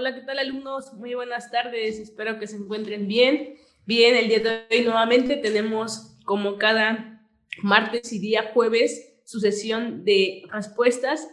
[0.00, 0.92] Hola, ¿qué tal alumnos?
[0.92, 3.56] Muy buenas tardes, espero que se encuentren bien.
[3.84, 7.28] Bien, el día de hoy nuevamente tenemos como cada
[7.64, 11.26] martes y día jueves su sesión de respuestas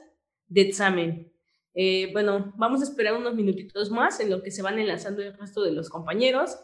[0.47, 1.31] de examen.
[1.75, 5.37] Eh, bueno, vamos a esperar unos minutitos más en lo que se van enlazando el
[5.37, 6.57] resto de los compañeros.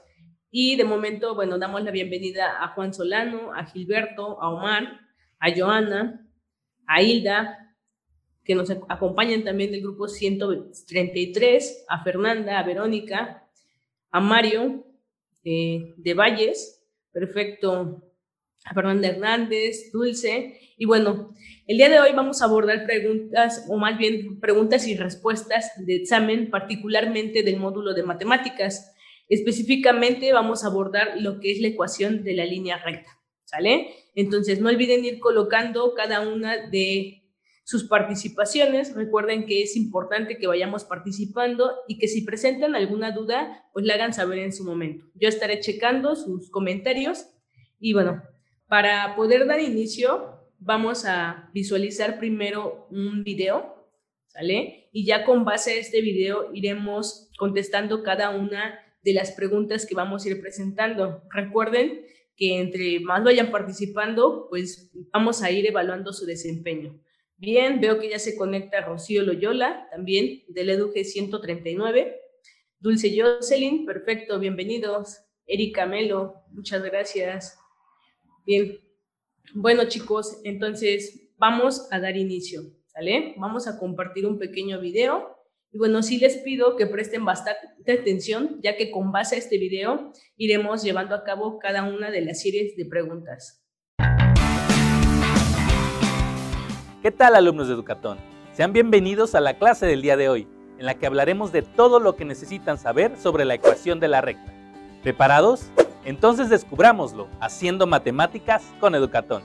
[0.50, 5.02] Y de momento, bueno, damos la bienvenida a Juan Solano, a Gilberto, a Omar,
[5.38, 6.28] a Joana,
[6.88, 7.61] a Hilda,
[8.44, 13.48] que nos acompañan también del grupo 133, a Fernanda, a Verónica,
[14.12, 14.84] a Mario
[15.44, 18.04] eh, de Valles, perfecto,
[18.66, 20.60] a Fernanda Hernández, Dulce.
[20.78, 21.34] Y bueno,
[21.68, 25.96] el día de hoy vamos a abordar preguntas, o más bien preguntas y respuestas de
[25.96, 28.94] examen, particularmente del módulo de matemáticas.
[29.30, 33.96] Específicamente vamos a abordar lo que es la ecuación de la línea recta, ¿sale?
[34.14, 37.21] Entonces, no olviden ir colocando cada una de
[37.64, 38.96] sus participaciones.
[38.96, 43.96] Recuerden que es importante que vayamos participando y que si presentan alguna duda, pues la
[43.96, 45.06] hagan saber en su momento.
[45.16, 47.28] Yo estaré checando sus comentarios
[47.80, 48.24] y bueno,
[48.68, 53.90] para poder dar inicio, vamos a visualizar primero un video,
[54.28, 54.90] ¿sale?
[54.94, 59.96] Y ya con base a este video iremos contestando cada una de las preguntas que
[59.96, 61.24] vamos a ir presentando.
[61.32, 67.00] Recuerden que entre más vayan participando, pues vamos a ir evaluando su desempeño.
[67.42, 72.22] Bien, veo que ya se conecta Rocío Loyola, también del EDUG 139.
[72.80, 75.24] Dulce Jocelyn, perfecto, bienvenidos.
[75.48, 77.58] Erika Melo, muchas gracias.
[78.46, 78.80] Bien,
[79.56, 83.34] bueno chicos, entonces vamos a dar inicio, ¿sale?
[83.38, 85.36] Vamos a compartir un pequeño video.
[85.72, 89.58] Y bueno, sí les pido que presten bastante atención, ya que con base a este
[89.58, 93.61] video iremos llevando a cabo cada una de las series de preguntas.
[97.02, 98.20] ¿Qué tal alumnos de Educatón?
[98.54, 100.48] Sean bienvenidos a la clase del día de hoy,
[100.78, 104.22] en la que hablaremos de todo lo que necesitan saber sobre la ecuación de la
[104.22, 104.54] recta.
[105.02, 105.72] ¿Preparados?
[106.06, 109.42] Entonces descubrámoslo, haciendo matemáticas con Educatón.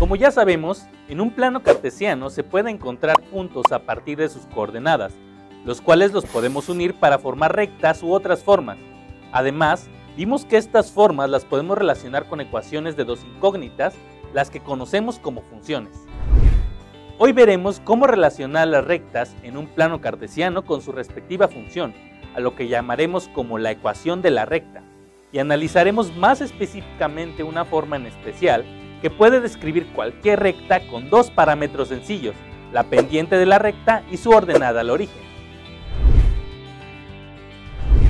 [0.00, 4.46] Como ya sabemos, en un plano cartesiano se puede encontrar puntos a partir de sus
[4.46, 5.12] coordenadas,
[5.64, 8.76] los cuales los podemos unir para formar rectas u otras formas.
[9.30, 13.94] Además, vimos que estas formas las podemos relacionar con ecuaciones de dos incógnitas
[14.36, 15.94] las que conocemos como funciones.
[17.16, 21.94] Hoy veremos cómo relacionar las rectas en un plano cartesiano con su respectiva función,
[22.34, 24.82] a lo que llamaremos como la ecuación de la recta,
[25.32, 28.66] y analizaremos más específicamente una forma en especial
[29.00, 32.34] que puede describir cualquier recta con dos parámetros sencillos,
[32.74, 35.24] la pendiente de la recta y su ordenada al origen.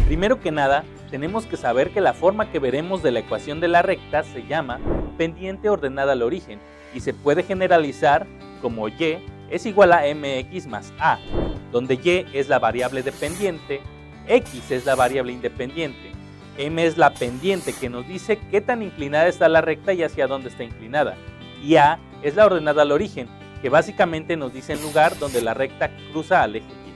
[0.08, 3.68] Primero que nada, tenemos que saber que la forma que veremos de la ecuación de
[3.68, 4.80] la recta se llama
[5.16, 6.58] pendiente ordenada al origen
[6.94, 8.26] y se puede generalizar
[8.62, 9.18] como y
[9.50, 11.18] es igual a mx más a,
[11.72, 13.80] donde y es la variable dependiente,
[14.26, 16.12] x es la variable independiente,
[16.58, 20.26] m es la pendiente que nos dice qué tan inclinada está la recta y hacia
[20.26, 21.16] dónde está inclinada,
[21.62, 23.28] y a es la ordenada al origen,
[23.62, 26.86] que básicamente nos dice el lugar donde la recta cruza al eje y.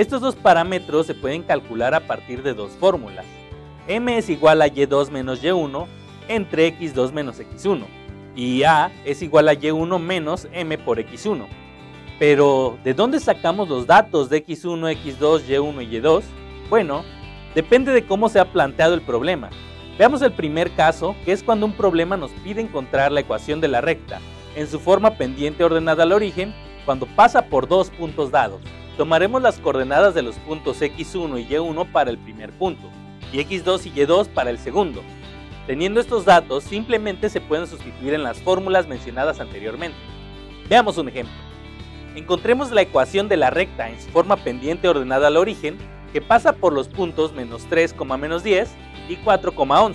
[0.00, 3.24] Estos dos parámetros se pueden calcular a partir de dos fórmulas.
[3.86, 5.86] m es igual a y2 menos y1
[6.28, 7.84] entre x2 menos x1
[8.36, 11.46] y a es igual a y1 menos m por x1.
[12.18, 16.22] Pero, ¿de dónde sacamos los datos de x1, x2, y1 y y2?
[16.70, 17.04] Bueno,
[17.54, 19.50] depende de cómo se ha planteado el problema.
[19.98, 23.68] Veamos el primer caso, que es cuando un problema nos pide encontrar la ecuación de
[23.68, 24.20] la recta,
[24.56, 26.54] en su forma pendiente ordenada al origen,
[26.84, 28.60] cuando pasa por dos puntos dados.
[28.96, 32.88] Tomaremos las coordenadas de los puntos x1 y y1 para el primer punto,
[33.32, 35.02] y x2 y y2 para el segundo,
[35.66, 39.96] Teniendo estos datos, simplemente se pueden sustituir en las fórmulas mencionadas anteriormente.
[40.68, 41.34] Veamos un ejemplo.
[42.14, 45.78] Encontremos la ecuación de la recta en su forma pendiente ordenada al origen,
[46.12, 48.70] que pasa por los puntos menos 3, menos 10
[49.08, 49.94] y 4,11.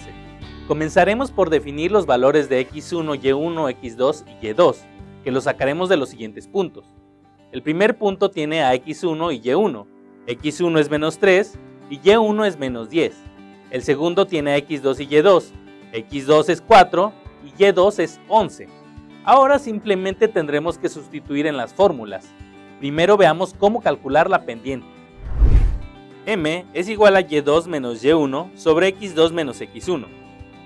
[0.67, 4.75] Comenzaremos por definir los valores de x1, y1, x2 y y2,
[5.23, 6.85] que los sacaremos de los siguientes puntos.
[7.51, 9.85] El primer punto tiene a x1 y y1,
[10.27, 11.59] x1 es menos 3
[11.89, 13.15] y y1 es menos 10.
[13.71, 15.51] El segundo tiene a x2 y y2,
[15.93, 17.13] x2 es 4
[17.45, 18.67] y y2 es 11.
[19.23, 22.27] Ahora simplemente tendremos que sustituir en las fórmulas.
[22.79, 24.87] Primero veamos cómo calcular la pendiente.
[26.25, 30.05] m es igual a y2 menos y1 sobre x2 menos x1.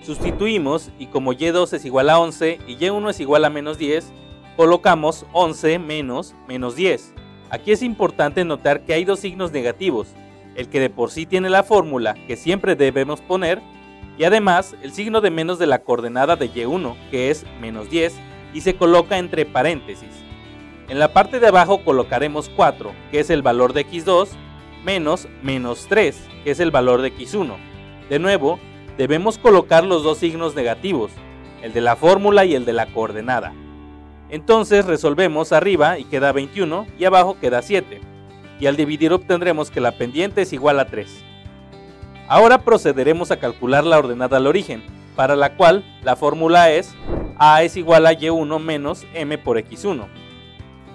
[0.04, 4.12] Sustituimos y como y2 es igual a 11 y y1 es igual a menos 10,
[4.58, 7.14] colocamos 11 menos menos 10.
[7.50, 10.10] Aquí es importante notar que hay dos signos negativos,
[10.56, 13.62] el que de por sí tiene la fórmula que siempre debemos poner
[14.18, 18.14] y además el signo de menos de la coordenada de y1, que es menos 10,
[18.54, 20.10] y se coloca entre paréntesis.
[20.90, 24.30] En la parte de abajo colocaremos 4, que es el valor de x2,
[24.84, 27.56] menos menos 3, que es el valor de x1.
[28.10, 28.60] De nuevo,
[28.98, 31.12] debemos colocar los dos signos negativos,
[31.62, 33.54] el de la fórmula y el de la coordenada.
[34.30, 38.02] Entonces resolvemos arriba y queda 21 y abajo queda 7.
[38.60, 41.24] Y al dividir obtendremos que la pendiente es igual a 3.
[42.28, 44.84] Ahora procederemos a calcular la ordenada al origen,
[45.16, 46.96] para la cual la fórmula es
[47.38, 50.08] a es igual a y1 menos m por x1.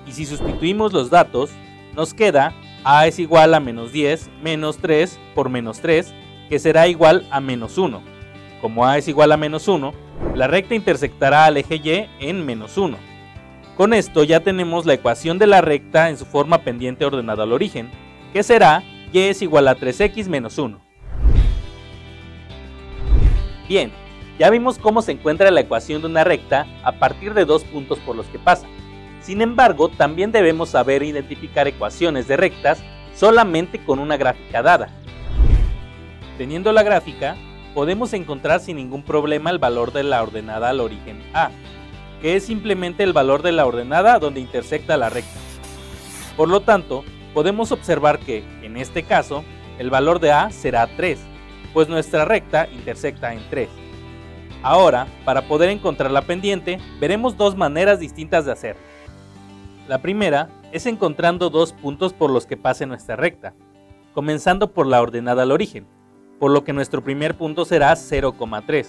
[0.07, 1.51] Y si sustituimos los datos,
[1.95, 2.55] nos queda
[2.85, 6.15] a es igual a menos 10 menos 3 por menos 3,
[6.49, 8.01] que será igual a menos 1.
[8.61, 9.93] Como a es igual a menos 1,
[10.35, 12.97] la recta intersectará al eje y en menos 1.
[13.77, 17.53] Con esto ya tenemos la ecuación de la recta en su forma pendiente ordenada al
[17.53, 17.91] origen,
[18.33, 18.83] que será
[19.13, 20.88] y es igual a 3x menos 1.
[23.69, 23.93] Bien,
[24.39, 27.99] ya vimos cómo se encuentra la ecuación de una recta a partir de dos puntos
[27.99, 28.67] por los que pasa.
[29.21, 32.83] Sin embargo, también debemos saber identificar ecuaciones de rectas
[33.15, 34.89] solamente con una gráfica dada.
[36.39, 37.37] Teniendo la gráfica,
[37.75, 41.51] podemos encontrar sin ningún problema el valor de la ordenada al origen A,
[42.23, 45.39] que es simplemente el valor de la ordenada donde intersecta la recta.
[46.37, 47.05] Por lo tanto,
[47.35, 49.45] podemos observar que, en este caso,
[49.79, 51.19] el valor de A será 3,
[51.73, 53.69] pues nuestra recta intersecta en 3.
[54.63, 58.83] Ahora, para poder encontrar la pendiente, veremos dos maneras distintas de hacerlo.
[59.87, 63.55] La primera es encontrando dos puntos por los que pase nuestra recta,
[64.13, 65.87] comenzando por la ordenada al origen,
[66.39, 68.87] por lo que nuestro primer punto será 0,3.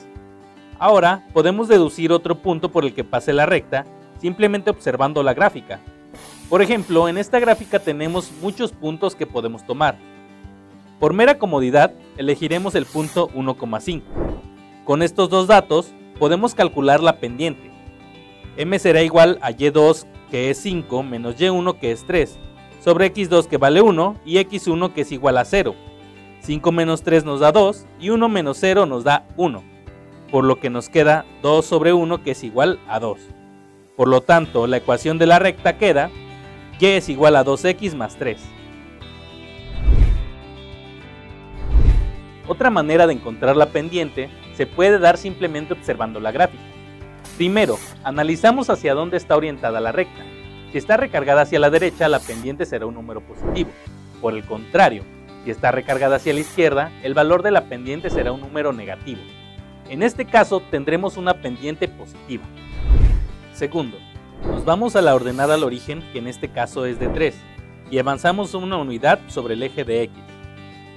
[0.79, 3.85] Ahora podemos deducir otro punto por el que pase la recta
[4.19, 5.79] simplemente observando la gráfica.
[6.49, 9.97] Por ejemplo, en esta gráfica tenemos muchos puntos que podemos tomar.
[10.99, 14.01] Por mera comodidad, elegiremos el punto 1,5.
[14.83, 17.71] Con estos dos datos, podemos calcular la pendiente.
[18.57, 22.37] m será igual a y2 que es 5, menos y1 que es 3,
[22.83, 25.73] sobre x2 que vale 1 y x1 que es igual a 0.
[26.41, 29.63] 5 menos 3 nos da 2 y 1 menos 0 nos da 1,
[30.29, 33.19] por lo que nos queda 2 sobre 1 que es igual a 2.
[33.95, 36.11] Por lo tanto, la ecuación de la recta queda
[36.77, 38.58] y es igual a 2x más 3.
[42.49, 46.63] Otra manera de encontrar la pendiente se puede dar simplemente observando la gráfica.
[47.37, 50.23] Primero, analizamos hacia dónde está orientada la recta.
[50.71, 53.69] Si está recargada hacia la derecha, la pendiente será un número positivo.
[54.19, 55.03] Por el contrario,
[55.45, 59.21] si está recargada hacia la izquierda, el valor de la pendiente será un número negativo.
[59.87, 62.45] En este caso tendremos una pendiente positiva.
[63.53, 63.99] Segundo,
[64.43, 67.35] nos vamos a la ordenada al origen, que en este caso es de 3,
[67.91, 70.17] y avanzamos una unidad sobre el eje de x.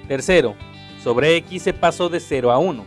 [0.08, 0.56] Tercero,
[1.02, 2.84] sobre x se pasó de 0 a 1,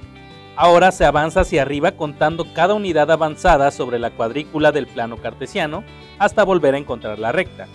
[0.57, 5.83] Ahora se avanza hacia arriba contando cada unidad avanzada sobre la cuadrícula del plano cartesiano
[6.17, 7.67] hasta volver a encontrar la recta.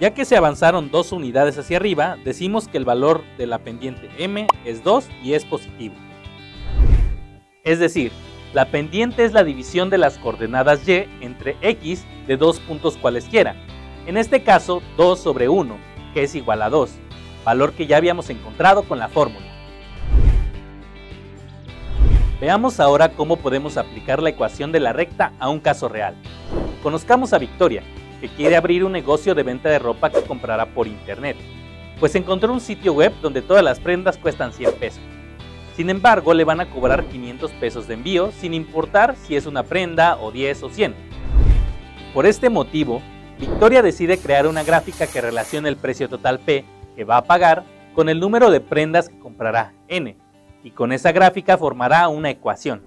[0.00, 4.08] Ya que se avanzaron dos unidades hacia arriba, decimos que el valor de la pendiente
[4.18, 5.94] m es 2 y es positivo.
[7.62, 8.10] Es decir,
[8.54, 13.54] la pendiente es la división de las coordenadas y entre x de dos puntos cualesquiera,
[14.06, 15.76] en este caso 2 sobre 1,
[16.14, 16.90] que es igual a 2,
[17.44, 19.46] valor que ya habíamos encontrado con la fórmula.
[22.40, 26.16] Veamos ahora cómo podemos aplicar la ecuación de la recta a un caso real.
[26.82, 27.84] Conozcamos a Victoria,
[28.20, 31.36] que quiere abrir un negocio de venta de ropa que comprará por internet,
[32.00, 35.00] pues encontró un sitio web donde todas las prendas cuestan 100 pesos.
[35.76, 39.62] Sin embargo, le van a cobrar 500 pesos de envío sin importar si es una
[39.62, 40.94] prenda o 10 o 100.
[42.12, 43.00] Por este motivo,
[43.38, 46.64] Victoria decide crear una gráfica que relacione el precio total P
[46.96, 50.16] que va a pagar con el número de prendas que comprará N,
[50.64, 52.82] y con esa gráfica formará una ecuación.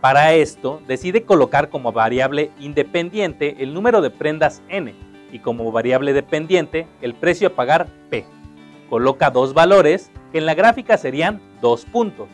[0.00, 4.94] Para esto, decide colocar como variable independiente el número de prendas n
[5.32, 8.26] y como variable dependiente el precio a pagar p.
[8.90, 12.28] Coloca dos valores que en la gráfica serían dos puntos.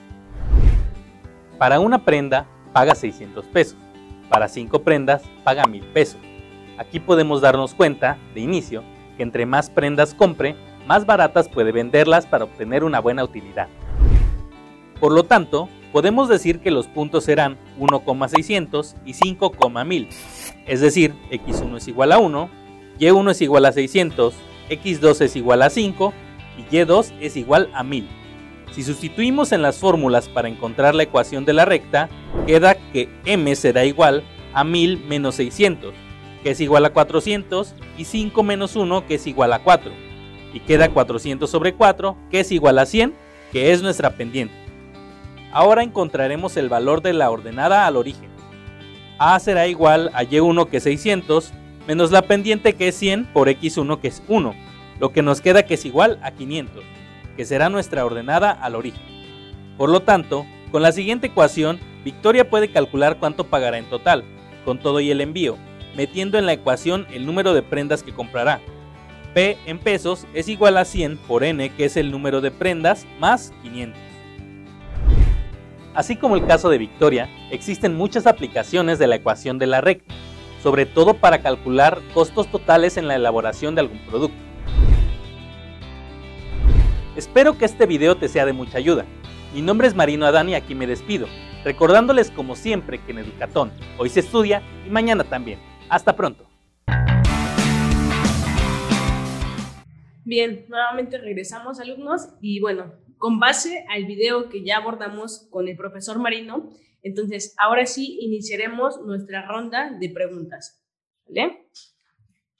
[1.58, 3.78] Para una prenda paga 600 pesos,
[4.28, 6.20] para cinco prendas paga 1000 pesos.
[6.76, 8.82] Aquí podemos darnos cuenta, de inicio,
[9.16, 10.56] que entre más prendas compre,
[10.90, 13.68] más baratas puede venderlas para obtener una buena utilidad.
[14.98, 20.08] Por lo tanto, podemos decir que los puntos serán 1,600 y 5,1000,
[20.66, 22.50] es decir, x1 es igual a 1,
[22.98, 24.34] y1 es igual a 600,
[24.68, 26.12] x2 es igual a 5
[26.58, 28.08] y y2 es igual a 1000.
[28.72, 32.08] Si sustituimos en las fórmulas para encontrar la ecuación de la recta,
[32.48, 35.94] queda que m será igual a 1000 menos 600,
[36.42, 40.09] que es igual a 400, y 5 menos 1, que es igual a 4.
[40.52, 43.14] Y queda 400 sobre 4, que es igual a 100,
[43.52, 44.54] que es nuestra pendiente.
[45.52, 48.30] Ahora encontraremos el valor de la ordenada al origen.
[49.18, 51.52] A será igual a Y1 que 600
[51.86, 54.54] menos la pendiente que es 100 por x1 que es 1,
[55.00, 56.84] lo que nos queda que es igual a 500,
[57.36, 59.02] que será nuestra ordenada al origen.
[59.76, 64.24] Por lo tanto, con la siguiente ecuación, Victoria puede calcular cuánto pagará en total,
[64.64, 65.56] con todo y el envío,
[65.96, 68.60] metiendo en la ecuación el número de prendas que comprará.
[69.34, 73.06] P en pesos es igual a 100 por N, que es el número de prendas,
[73.18, 74.00] más 500.
[75.94, 80.14] Así como el caso de Victoria, existen muchas aplicaciones de la ecuación de la recta,
[80.62, 84.36] sobre todo para calcular costos totales en la elaboración de algún producto.
[87.16, 89.04] Espero que este video te sea de mucha ayuda.
[89.52, 91.26] Mi nombre es Marino Adán y aquí me despido,
[91.64, 95.58] recordándoles como siempre que en Educatón hoy se estudia y mañana también.
[95.88, 96.49] Hasta pronto.
[100.30, 105.76] Bien, nuevamente regresamos alumnos y bueno, con base al video que ya abordamos con el
[105.76, 106.70] profesor Marino,
[107.02, 110.86] entonces ahora sí iniciaremos nuestra ronda de preguntas.
[111.26, 111.68] ¿Vale?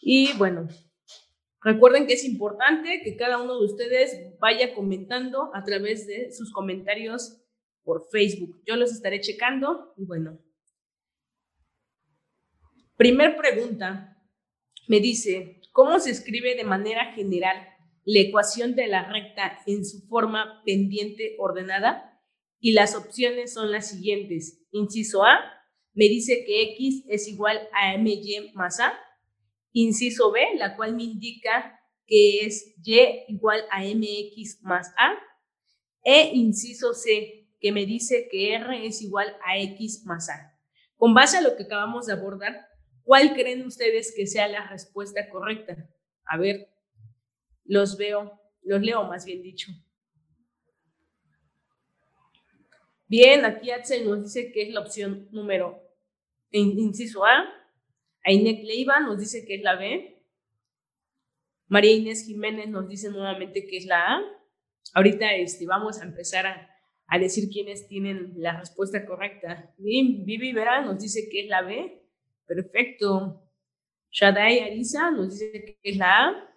[0.00, 0.66] Y bueno,
[1.62, 6.52] recuerden que es importante que cada uno de ustedes vaya comentando a través de sus
[6.52, 7.40] comentarios
[7.84, 8.60] por Facebook.
[8.66, 10.40] Yo los estaré checando y bueno.
[12.96, 14.20] Primer pregunta,
[14.88, 17.56] me dice, ¿Cómo se escribe de manera general
[18.04, 22.20] la ecuación de la recta en su forma pendiente ordenada?
[22.58, 24.66] Y las opciones son las siguientes.
[24.72, 25.38] Inciso A,
[25.92, 28.92] me dice que X es igual a MY más A.
[29.72, 35.12] Inciso B, la cual me indica que es Y igual a MX más A.
[36.02, 40.58] E inciso C, que me dice que R es igual a X más A.
[40.96, 42.66] Con base a lo que acabamos de abordar,
[43.11, 45.90] ¿Cuál creen ustedes que sea la respuesta correcta?
[46.26, 46.69] A ver,
[47.64, 49.73] los veo, los leo más bien dicho.
[53.09, 55.83] Bien, aquí Axel nos dice que es la opción número
[56.52, 57.52] inciso A.
[58.23, 60.25] Ainek Leiva nos dice que es la B.
[61.67, 64.23] María Inés Jiménez nos dice nuevamente que es la A.
[64.95, 66.71] Ahorita este, vamos a empezar a,
[67.09, 69.75] a decir quiénes tienen la respuesta correcta.
[69.79, 72.00] Vivi Vera nos dice que es la B.
[72.50, 73.49] Perfecto.
[74.11, 76.54] Shadai Arisa nos dice que es la A.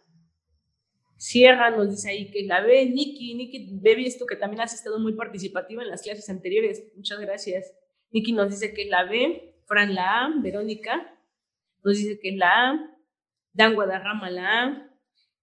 [1.18, 2.90] Sierra nos dice ahí que es la B.
[2.90, 6.92] Nikki, Nikki, ve visto que también has estado muy participativa en las clases anteriores.
[6.96, 7.72] Muchas gracias.
[8.10, 9.56] Nikki nos dice que es la B.
[9.68, 10.34] Fran la A.
[10.42, 11.16] Verónica
[11.84, 12.98] nos dice que es la A.
[13.54, 14.92] Dan Guadarrama la A.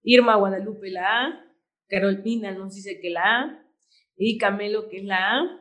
[0.02, 1.44] Irma Guadalupe la A.
[1.88, 3.66] Carolina nos dice que la A.
[4.16, 5.60] Y Camelo que es la A.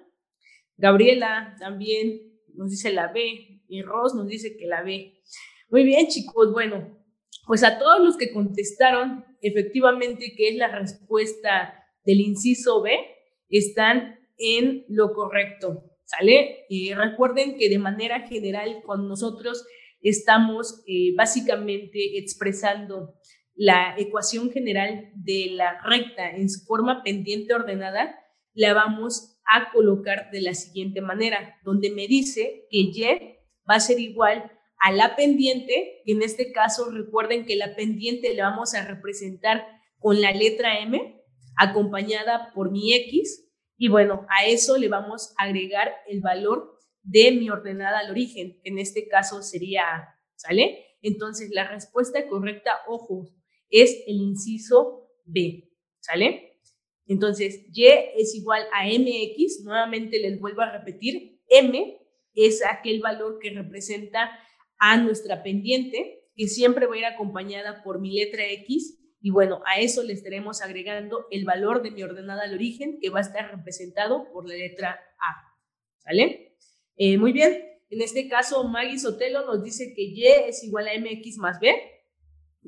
[0.77, 2.23] Gabriela también
[2.55, 5.21] nos dice la B y Ross nos dice que la ve.
[5.69, 6.51] Muy bien, chicos.
[6.51, 6.97] Bueno,
[7.47, 11.73] pues a todos los que contestaron efectivamente que es la respuesta
[12.03, 12.91] del inciso B,
[13.49, 15.83] están en lo correcto.
[16.05, 16.65] ¿Sale?
[16.69, 19.63] Y recuerden que de manera general, cuando nosotros
[20.01, 23.13] estamos eh, básicamente expresando
[23.53, 28.15] la ecuación general de la recta en su forma pendiente ordenada,
[28.53, 32.91] la vamos a colocar de la siguiente manera, donde me dice que Y
[33.69, 38.49] va a ser igual a la pendiente, en este caso recuerden que la pendiente la
[38.49, 39.65] vamos a representar
[39.97, 41.21] con la letra M
[41.57, 43.45] acompañada por mi X
[43.77, 48.59] y bueno, a eso le vamos a agregar el valor de mi ordenada al origen,
[48.63, 49.83] en este caso sería
[50.35, 50.85] ¿sale?
[51.01, 53.29] Entonces la respuesta correcta, ojo,
[53.69, 56.61] es el inciso B, ¿sale?
[57.05, 61.98] Entonces, Y es igual a MX, nuevamente les vuelvo a repetir, M
[62.35, 64.31] es aquel valor que representa
[64.77, 68.97] a nuestra pendiente, que siempre va a ir acompañada por mi letra X.
[69.21, 73.09] Y bueno, a eso le estaremos agregando el valor de mi ordenada al origen, que
[73.09, 75.57] va a estar representado por la letra A.
[75.97, 76.55] ¿Sale?
[76.95, 77.65] Eh, muy bien.
[77.89, 81.75] En este caso, Maggie Sotelo nos dice que Y es igual a MX más B.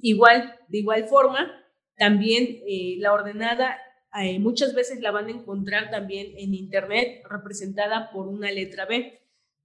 [0.01, 1.49] Igual, de igual forma,
[1.95, 3.77] también eh, la ordenada
[4.19, 9.20] eh, muchas veces la van a encontrar también en Internet representada por una letra B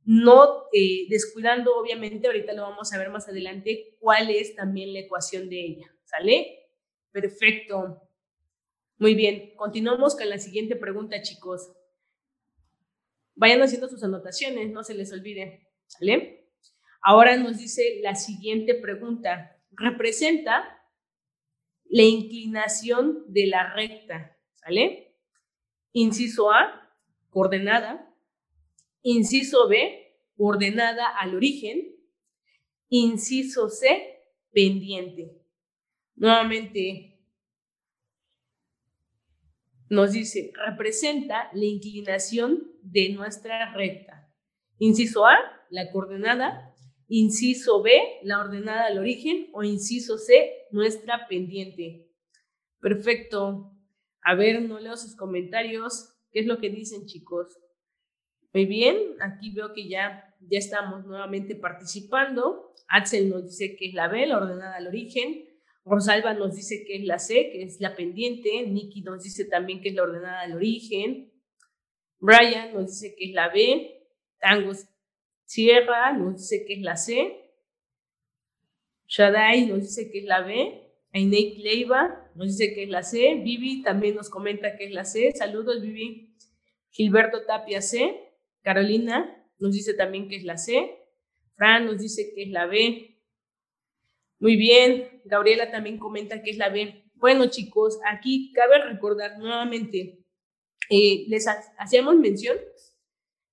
[0.07, 5.01] no eh, descuidando, obviamente, ahorita lo vamos a ver más adelante, cuál es también la
[5.01, 5.93] ecuación de ella.
[6.05, 6.71] ¿Sale?
[7.11, 8.09] Perfecto.
[8.99, 11.73] Muy bien, continuamos con la siguiente pregunta, chicos.
[13.35, 15.69] Vayan haciendo sus anotaciones, no se les olvide.
[15.87, 16.53] ¿Sale?
[17.03, 19.61] Ahora nos dice la siguiente pregunta.
[19.73, 20.83] Representa
[21.85, 24.39] la inclinación de la recta.
[24.55, 25.17] ¿Sale?
[25.93, 26.95] Inciso A,
[27.31, 28.15] coordenada.
[29.09, 31.95] Inciso B, ordenada al origen.
[32.89, 33.87] Inciso C,
[34.51, 35.45] pendiente.
[36.17, 37.17] Nuevamente,
[39.89, 44.29] nos dice, representa la inclinación de nuestra recta.
[44.79, 45.37] Inciso A,
[45.71, 46.75] la coordenada.
[47.07, 47.93] Inciso B,
[48.25, 49.51] la ordenada al origen.
[49.53, 52.11] O inciso C, nuestra pendiente.
[52.81, 53.71] Perfecto.
[54.23, 56.13] A ver, no leo sus comentarios.
[56.33, 57.57] ¿Qué es lo que dicen, chicos?
[58.57, 62.73] Muy bien, aquí veo que ya, ya estamos nuevamente participando.
[62.89, 65.45] Axel nos dice que es la B, la ordenada al origen.
[65.85, 68.67] Rosalba nos dice que es la C, que es la pendiente.
[68.67, 71.31] Nikki nos dice también que es la ordenada al origen.
[72.19, 74.09] Brian nos dice que es la B.
[74.41, 74.73] Tango
[75.45, 77.53] Sierra nos dice que es la C.
[79.07, 80.95] Shadai nos dice que es la B.
[81.13, 83.35] Ainek Leiva nos dice que es la C.
[83.35, 85.33] Vivi también nos comenta que es la C.
[85.35, 86.39] Saludos, Vivi.
[86.91, 88.26] Gilberto Tapia C.
[88.67, 90.99] Carolina nos dice también que es la C.
[91.55, 93.17] Fran nos dice que es la B.
[94.41, 95.23] Muy bien.
[95.25, 97.05] Gabriela también comenta que es la B.
[97.15, 100.19] Bueno, chicos, aquí cabe recordar nuevamente,
[100.91, 101.47] eh, les
[101.79, 102.57] hacíamos mención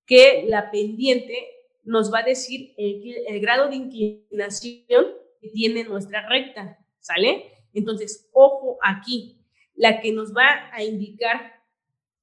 [0.04, 1.46] que la pendiente
[1.84, 5.06] nos va a decir el, grado de inclinación
[5.40, 7.52] que tiene nuestra recta, ¿sale?
[7.72, 11.63] Entonces, ojo aquí, la que nos va a indicar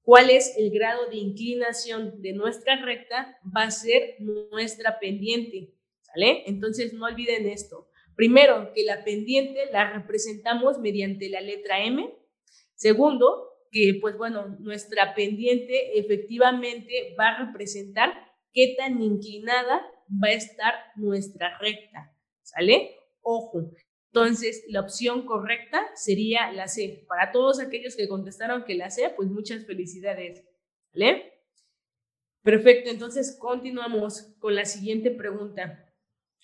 [0.04, 6.44] cuál es el grado de inclinación de nuestra recta va a ser nuestra pendiente, ¿sale?
[6.48, 7.88] Entonces, no olviden esto.
[8.16, 12.14] Primero, que la pendiente la representamos mediante la letra M.
[12.76, 18.14] Segundo, que pues bueno, nuestra pendiente efectivamente va a representar
[18.54, 19.82] qué tan inclinada
[20.12, 22.96] va a estar nuestra recta, ¿sale?
[23.22, 23.72] Ojo.
[24.14, 27.06] Entonces, la opción correcta sería la C.
[27.08, 30.44] Para todos aquellos que contestaron que la C, pues muchas felicidades,
[30.94, 31.32] ¿vale?
[32.44, 35.88] Perfecto, entonces continuamos con la siguiente pregunta.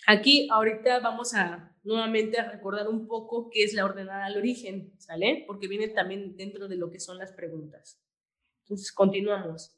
[0.05, 5.43] Aquí ahorita vamos a nuevamente recordar un poco qué es la ordenada al origen, ¿sale?
[5.45, 8.01] Porque viene también dentro de lo que son las preguntas.
[8.63, 9.77] Entonces, continuamos.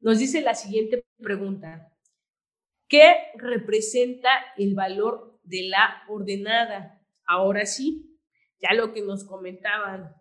[0.00, 1.92] Nos dice la siguiente pregunta.
[2.88, 7.01] ¿Qué representa el valor de la ordenada?
[7.32, 8.20] Ahora sí,
[8.60, 10.14] ya lo que nos comentaban.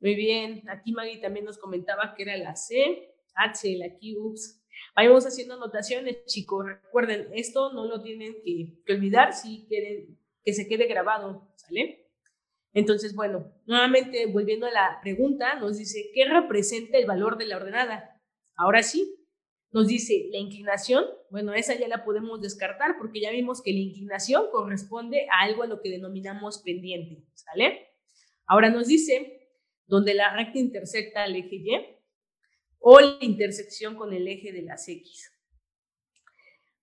[0.00, 4.64] Muy bien, aquí Maggie también nos comentaba que era la C, H, aquí, ups.
[4.96, 6.64] Vayamos haciendo anotaciones, chicos.
[6.64, 12.10] Recuerden, esto no lo tienen que, olvidar si quieren que se quede grabado, ¿sale?
[12.72, 17.58] Entonces, bueno, nuevamente volviendo a la pregunta, nos dice, ¿qué representa el valor de la
[17.58, 18.22] ordenada?
[18.56, 19.21] Ahora sí,
[19.72, 23.78] nos dice la inclinación, bueno, esa ya la podemos descartar porque ya vimos que la
[23.78, 27.88] inclinación corresponde a algo a lo que denominamos pendiente, ¿sale?
[28.46, 29.48] Ahora nos dice
[29.86, 31.70] donde la recta intersecta al eje Y
[32.78, 35.30] o la intersección con el eje de las X.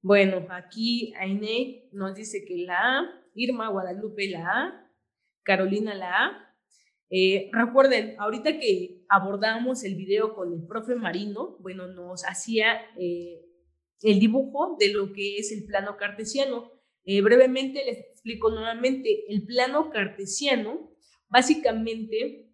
[0.02, 4.92] Bueno, aquí Aine nos dice que la A, Irma Guadalupe la A,
[5.44, 6.56] Carolina la A,
[7.10, 13.42] eh, recuerden, ahorita que abordamos el video con el profe Marino, bueno, nos hacía eh,
[14.02, 16.72] el dibujo de lo que es el plano cartesiano.
[17.04, 20.92] Eh, brevemente les explico nuevamente, el plano cartesiano
[21.28, 22.54] básicamente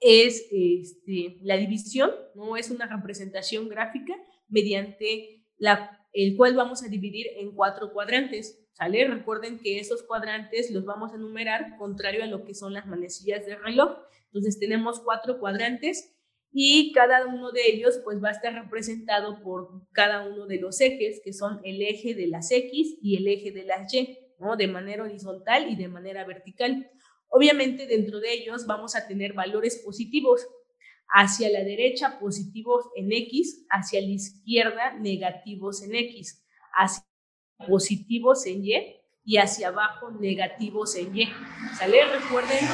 [0.00, 4.14] es este, la división, no es una representación gráfica
[4.48, 8.67] mediante la, el cual vamos a dividir en cuatro cuadrantes.
[8.78, 9.08] ¿Sale?
[9.08, 13.44] Recuerden que esos cuadrantes los vamos a enumerar contrario a lo que son las manecillas
[13.44, 13.98] del reloj.
[14.26, 16.16] Entonces tenemos cuatro cuadrantes
[16.52, 20.80] y cada uno de ellos pues va a estar representado por cada uno de los
[20.80, 24.54] ejes, que son el eje de las X y el eje de las Y, ¿no?
[24.56, 26.88] De manera horizontal y de manera vertical.
[27.30, 30.46] Obviamente dentro de ellos vamos a tener valores positivos.
[31.10, 36.46] Hacia la derecha positivos en X, hacia la izquierda negativos en X.
[36.72, 37.07] Hacia
[37.66, 38.74] positivos en Y
[39.24, 41.28] y hacia abajo negativos en Y.
[41.78, 41.98] ¿Sale?
[42.06, 42.64] Recuerden,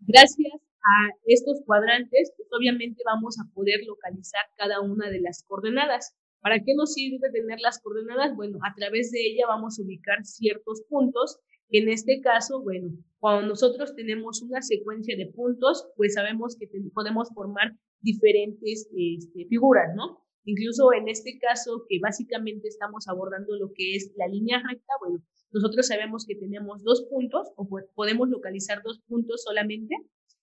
[0.00, 6.14] gracias a estos cuadrantes, pues obviamente vamos a poder localizar cada una de las coordenadas.
[6.40, 8.36] ¿Para qué nos sirve tener las coordenadas?
[8.36, 11.40] Bueno, a través de ella vamos a ubicar ciertos puntos.
[11.70, 17.30] En este caso, bueno, cuando nosotros tenemos una secuencia de puntos, pues sabemos que podemos
[17.34, 20.24] formar diferentes este, figuras, ¿no?
[20.46, 25.22] Incluso en este caso, que básicamente estamos abordando lo que es la línea recta, bueno,
[25.52, 29.96] nosotros sabemos que tenemos dos puntos o podemos localizar dos puntos solamente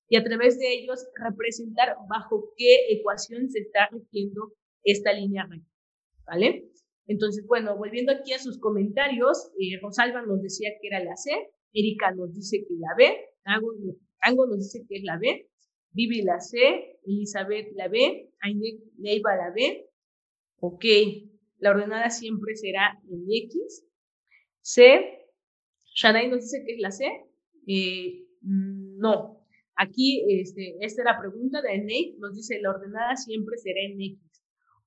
[0.09, 5.69] y a través de ellos representar bajo qué ecuación se está rigiendo esta línea recta.
[6.25, 6.69] ¿Vale?
[7.07, 11.31] Entonces, bueno, volviendo aquí a sus comentarios, eh, Rosalba nos decía que era la C,
[11.73, 13.09] Erika nos dice que la B,
[13.43, 15.49] Tango, nos dice que es la B,
[15.91, 19.89] Vivi la C, Elizabeth la B, Ainek Leiva la B,
[20.65, 20.85] Ok,
[21.59, 23.85] la ordenada siempre será en X.
[24.61, 25.27] C,
[25.93, 27.05] Shadai nos dice que es la C.
[27.67, 29.45] Eh, no,
[29.75, 33.99] aquí este, esta es la pregunta de Nate, nos dice la ordenada siempre será en
[33.99, 34.41] X.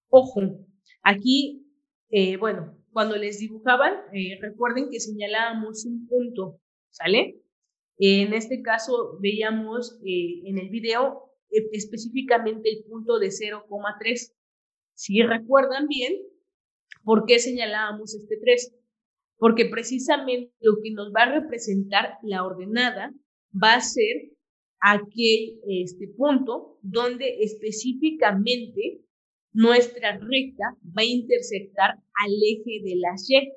[0.09, 0.67] Ojo,
[1.03, 1.67] aquí,
[2.09, 6.59] eh, bueno, cuando les dibujaban, eh, recuerden que señalábamos un punto,
[6.89, 7.43] ¿sale?
[7.99, 14.36] En este caso veíamos en el video específicamente el punto de 0,3.
[14.97, 16.15] Si recuerdan bien,
[17.05, 18.75] ¿por qué señalábamos este 3?
[19.37, 23.13] Porque precisamente lo que nos va a representar la ordenada
[23.53, 24.33] va a ser
[24.81, 29.03] aquel este punto donde específicamente
[29.53, 30.65] nuestra recta
[30.97, 33.53] va a intersectar al eje de las Y.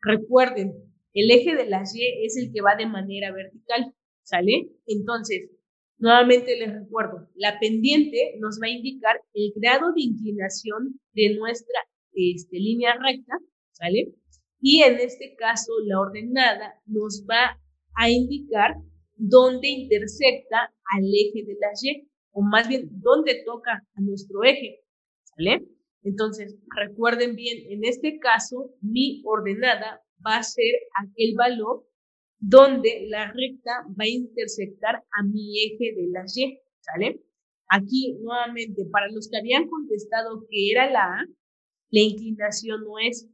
[0.00, 0.72] Recuerden,
[1.12, 4.70] el eje de las Y es el que va de manera vertical, ¿sale?
[4.86, 5.50] Entonces,
[5.98, 11.78] nuevamente les recuerdo, la pendiente nos va a indicar el grado de inclinación de nuestra
[12.12, 13.34] este, línea recta,
[13.72, 14.14] ¿sale?
[14.60, 17.60] Y en este caso, la ordenada nos va
[17.94, 18.76] a indicar
[19.16, 24.80] dónde intersecta al eje de las Y, o más bien, dónde toca a nuestro eje,
[25.24, 25.66] ¿sale?
[26.02, 31.84] Entonces, recuerden bien, en este caso, mi ordenada va a ser aquel valor
[32.38, 37.20] donde la recta va a intersectar a mi eje de las Y, ¿sale?
[37.68, 41.26] Aquí, nuevamente, para los que habían contestado que era la A,
[41.90, 43.28] la inclinación no es.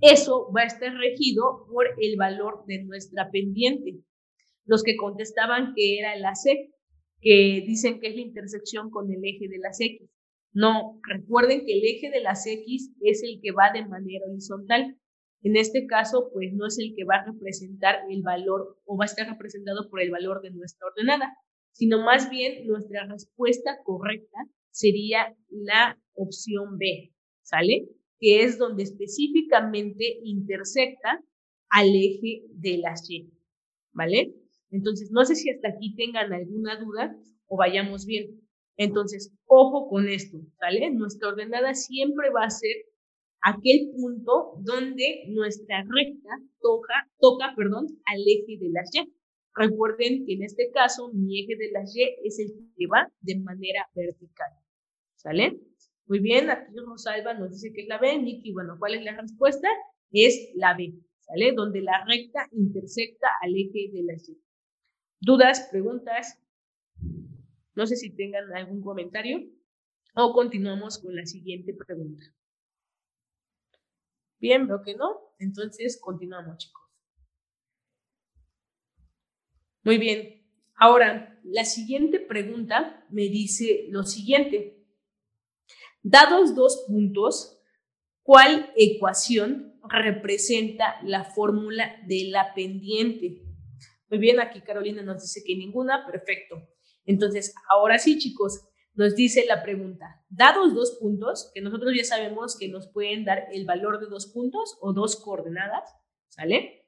[0.00, 3.98] Eso va a estar regido por el valor de nuestra pendiente.
[4.64, 6.70] Los que contestaban que era la C,
[7.20, 10.08] que dicen que es la intersección con el eje de las X.
[10.52, 14.96] No, recuerden que el eje de las X es el que va de manera horizontal.
[15.42, 19.04] En este caso, pues no es el que va a representar el valor o va
[19.04, 21.34] a estar representado por el valor de nuestra ordenada,
[21.72, 24.38] sino más bien nuestra respuesta correcta
[24.70, 27.88] sería la opción B, ¿sale?
[28.18, 31.22] Que es donde específicamente intersecta
[31.70, 33.32] al eje de las Y,
[33.92, 34.34] ¿vale?
[34.70, 38.40] Entonces, no sé si hasta aquí tengan alguna duda o vayamos bien.
[38.76, 40.90] Entonces, ojo con esto, ¿sale?
[40.90, 42.74] Nuestra ordenada siempre va a ser
[43.42, 49.12] aquel punto donde nuestra recta toca, toca perdón, al eje de las Y.
[49.54, 53.38] Recuerden que en este caso mi eje de las Y es el que va de
[53.38, 54.50] manera vertical.
[55.16, 55.60] ¿Sale?
[56.06, 58.18] Muy bien, aquí Rosalba nos dice que es la B.
[58.18, 59.68] Niki, bueno, ¿cuál es la respuesta?
[60.10, 61.52] Es la B, ¿sale?
[61.52, 64.40] Donde la recta intersecta al eje de las Y.
[65.20, 66.38] ¿Dudas, preguntas?
[67.76, 69.38] No sé si tengan algún comentario
[70.14, 72.24] o continuamos con la siguiente pregunta.
[74.40, 75.34] Bien, veo que no.
[75.38, 76.82] Entonces, continuamos, chicos.
[79.84, 80.46] Muy bien.
[80.76, 84.86] Ahora, la siguiente pregunta me dice lo siguiente.
[86.02, 87.60] Dados dos puntos,
[88.22, 93.42] ¿cuál ecuación representa la fórmula de la pendiente?
[94.08, 96.56] Muy bien, aquí Carolina nos dice que ninguna, perfecto.
[97.04, 98.69] Entonces, ahora sí, chicos,
[99.00, 103.46] nos dice la pregunta, dados dos puntos, que nosotros ya sabemos que nos pueden dar
[103.50, 105.96] el valor de dos puntos o dos coordenadas,
[106.28, 106.84] ¿sale?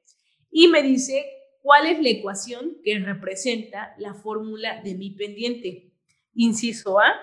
[0.51, 1.25] Y me dice
[1.63, 5.91] cuál es la ecuación que representa la fórmula de mi pendiente.
[6.35, 7.15] Inciso A,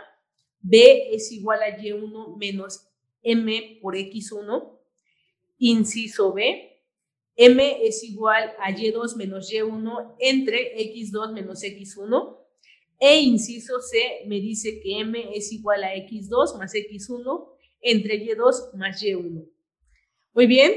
[0.58, 2.88] B es igual a Y1 menos
[3.22, 4.76] M por X1.
[5.58, 6.82] Inciso B,
[7.36, 12.39] M es igual a Y2 menos Y1 entre X2 menos X1.
[13.00, 17.48] E inciso C me dice que M es igual a X2 más X1
[17.80, 19.50] entre Y2 más Y1.
[20.34, 20.72] Muy bien.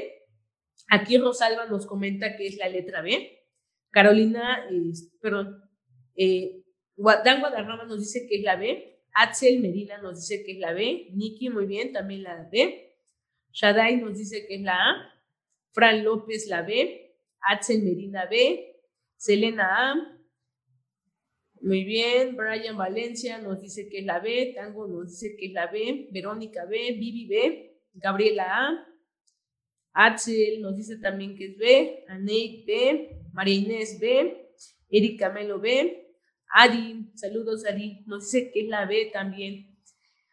[0.90, 3.40] Aquí Rosalba nos comenta que es la letra B.
[3.92, 4.66] Carolina,
[5.22, 5.62] perdón,
[6.16, 6.64] eh,
[6.96, 9.02] Dan Guadarrama nos dice que es la B.
[9.14, 11.10] Axel Medina nos dice que es la B.
[11.14, 12.96] Nikki, muy bien, también la B.
[13.52, 15.14] Shadai nos dice que es la A.
[15.74, 17.18] Fran López, la B.
[17.42, 18.82] Axel Medina, B.
[19.18, 20.23] Selena A.
[21.64, 25.54] Muy bien, Brian Valencia nos dice que es la B, Tango nos dice que es
[25.54, 28.88] la B, Verónica B, Vivi B, Gabriela A,
[29.94, 34.52] Axel nos dice también que es B, Aneit B, María Inés B,
[34.90, 36.06] Erika Melo B,
[36.54, 39.74] Adi, saludos Adi, nos dice que es la B también.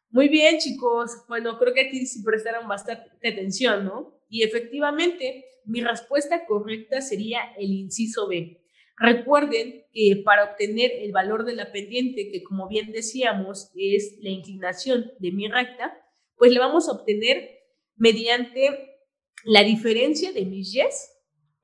[0.09, 1.13] Muy bien, chicos.
[1.29, 4.21] Bueno, creo que aquí sí prestaron bastante atención, ¿no?
[4.29, 8.61] Y efectivamente, mi respuesta correcta sería el inciso B.
[9.01, 14.29] Recuerden que para obtener el valor de la pendiente, que como bien decíamos es la
[14.29, 15.97] inclinación de mi recta,
[16.37, 17.49] pues le vamos a obtener
[17.97, 18.99] mediante
[19.45, 20.83] la diferencia de mis y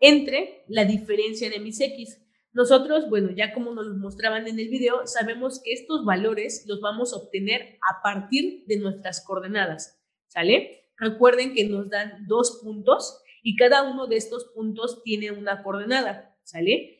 [0.01, 2.23] entre la diferencia de mis x.
[2.55, 6.81] Nosotros, bueno, ya como nos lo mostraban en el video, sabemos que estos valores los
[6.81, 10.87] vamos a obtener a partir de nuestras coordenadas, ¿sale?
[10.97, 16.35] Recuerden que nos dan dos puntos y cada uno de estos puntos tiene una coordenada,
[16.45, 16.96] ¿sale?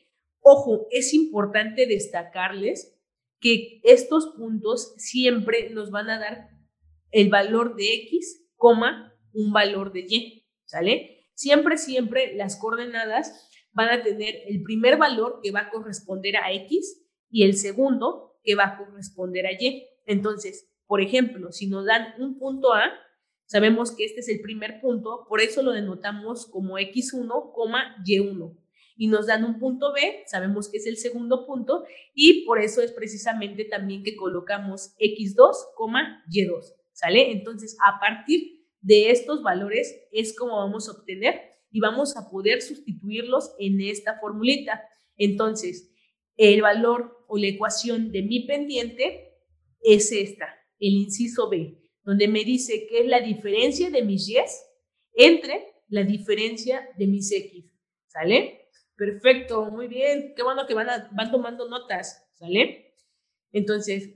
[0.49, 2.97] Ojo, es importante destacarles
[3.41, 6.51] que estos puntos siempre nos van a dar
[7.11, 8.47] el valor de X,
[9.33, 10.47] un valor de Y.
[10.63, 11.27] ¿sale?
[11.33, 16.53] Siempre, siempre las coordenadas van a tener el primer valor que va a corresponder a
[16.53, 19.85] X y el segundo que va a corresponder a Y.
[20.05, 22.93] Entonces, por ejemplo, si nos dan un punto A,
[23.47, 27.51] sabemos que este es el primer punto, por eso lo denotamos como X1,
[28.05, 28.66] Y1
[28.97, 32.81] y nos dan un punto B, sabemos que es el segundo punto y por eso
[32.81, 35.53] es precisamente también que colocamos X2,
[36.29, 37.31] Y2, ¿sale?
[37.31, 42.61] Entonces, a partir de estos valores es como vamos a obtener y vamos a poder
[42.61, 44.81] sustituirlos en esta formulita.
[45.15, 45.93] Entonces,
[46.35, 49.35] el valor o la ecuación de mi pendiente
[49.81, 50.47] es esta,
[50.79, 54.37] el inciso B, donde me dice que es la diferencia de mis Y
[55.13, 57.65] entre la diferencia de mis X,
[58.07, 58.66] ¿sale?
[58.97, 60.33] Perfecto, muy bien.
[60.35, 62.95] Qué bueno que van, van tomando notas, ¿sale?
[63.51, 64.15] Entonces,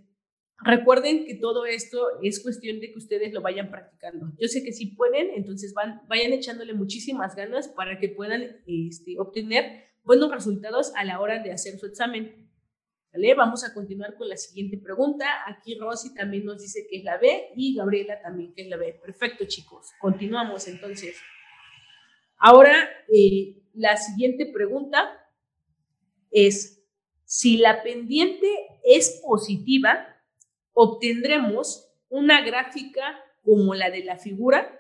[0.58, 4.32] recuerden que todo esto es cuestión de que ustedes lo vayan practicando.
[4.40, 9.20] Yo sé que si pueden, entonces van, vayan echándole muchísimas ganas para que puedan este,
[9.20, 12.50] obtener buenos resultados a la hora de hacer su examen.
[13.14, 13.36] ¿Vale?
[13.36, 15.28] Vamos a continuar con la siguiente pregunta.
[15.46, 18.78] Aquí Rosy también nos dice que es la B y Gabriela también que es la
[18.78, 19.00] B.
[19.04, 19.92] Perfecto, chicos.
[20.00, 21.18] Continuamos entonces.
[22.38, 25.18] Ahora, eh, la siguiente pregunta
[26.32, 26.84] es,
[27.26, 28.48] si la pendiente
[28.84, 30.08] es positiva,
[30.74, 34.80] obtendremos una gráfica como la de la figura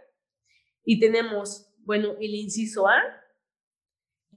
[0.83, 3.01] y tenemos, bueno, el inciso A,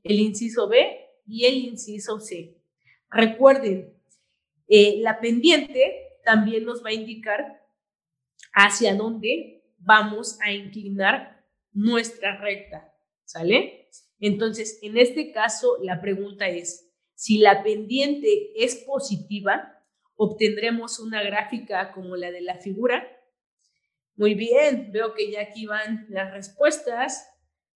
[0.02, 2.56] el inciso B y el inciso C.
[3.10, 3.92] Recuerden,
[4.68, 7.62] eh, la pendiente también nos va a indicar
[8.52, 13.83] hacia dónde vamos a inclinar nuestra recta, ¿sale?
[14.20, 19.74] Entonces, en este caso, la pregunta es, si la pendiente es positiva,
[20.16, 23.06] obtendremos una gráfica como la de la figura.
[24.16, 27.26] Muy bien, veo que ya aquí van las respuestas.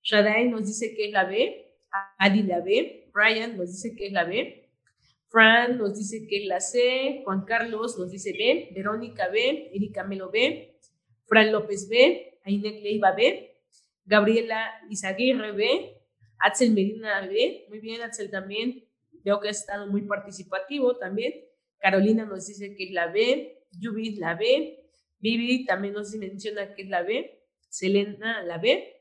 [0.03, 1.77] Shadai nos dice que es la B,
[2.19, 4.71] Adi la B, Brian nos dice que es la B,
[5.29, 10.05] Fran nos dice que es la C, Juan Carlos nos dice B, Verónica B, Erika
[10.05, 10.79] Melo B,
[11.27, 13.57] Fran López B, Ainek Leiva B,
[14.05, 15.98] Gabriela Izaguirre B,
[16.41, 18.85] Axel Medina B, muy bien, Axel también,
[19.25, 21.35] veo que ha estado muy participativo también.
[21.79, 24.79] Carolina nos dice que es la B, Yubi la B,
[25.21, 28.95] Vivi también nos menciona que es la B, Selena la B.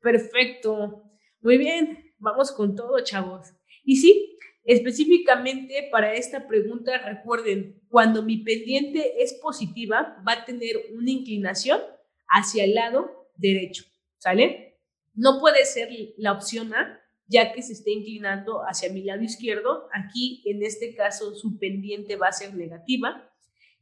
[0.00, 1.04] Perfecto,
[1.40, 3.48] muy bien, vamos con todo, chavos.
[3.84, 10.76] Y sí, específicamente para esta pregunta, recuerden, cuando mi pendiente es positiva, va a tener
[10.92, 11.80] una inclinación
[12.28, 13.84] hacia el lado derecho,
[14.18, 14.71] ¿sale?
[15.14, 19.88] No puede ser la opción A, ya que se está inclinando hacia mi lado izquierdo.
[19.92, 23.30] Aquí, en este caso, su pendiente va a ser negativa.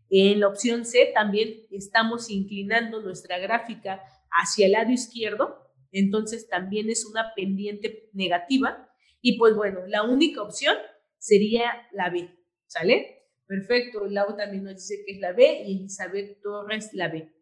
[0.09, 6.91] En la opción C también estamos inclinando nuestra gráfica hacia el lado izquierdo, entonces también
[6.91, 8.89] es una pendiente negativa.
[9.21, 10.77] Y pues bueno, la única opción
[11.19, 12.29] sería la B,
[12.67, 13.29] ¿sale?
[13.47, 17.33] Perfecto, Lau también nos dice que es la B y Elizabeth Torres la B.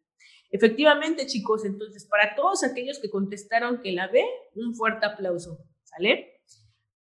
[0.51, 6.41] Efectivamente, chicos, entonces, para todos aquellos que contestaron que la B, un fuerte aplauso, ¿sale?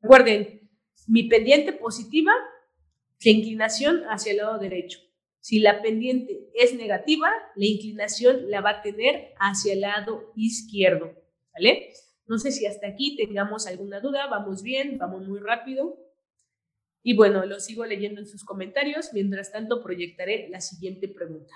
[0.01, 0.69] Recuerden,
[1.07, 2.33] mi pendiente positiva,
[3.23, 4.99] la inclinación hacia el lado derecho.
[5.39, 11.13] Si la pendiente es negativa, la inclinación la va a tener hacia el lado izquierdo,
[11.53, 11.93] ¿vale?
[12.25, 15.97] No sé si hasta aquí tengamos alguna duda, vamos bien, vamos muy rápido.
[17.01, 21.53] Y bueno, lo sigo leyendo en sus comentarios, mientras tanto proyectaré la siguiente pregunta.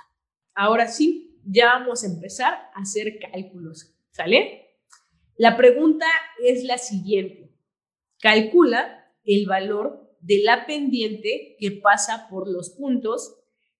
[0.54, 4.78] Ahora sí, ya vamos a empezar a hacer cálculos, ¿sale?
[5.38, 6.06] La pregunta
[6.44, 7.52] es la siguiente.
[8.20, 13.38] Calcula el valor de la pendiente que pasa por los puntos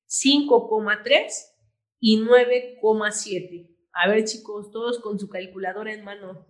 [0.08, 1.32] 5,3
[2.00, 3.70] y 9,7.
[3.94, 6.48] A ver, chicos, todos con su calculadora en mano.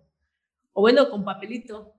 [0.74, 1.93] O bueno, con papelito.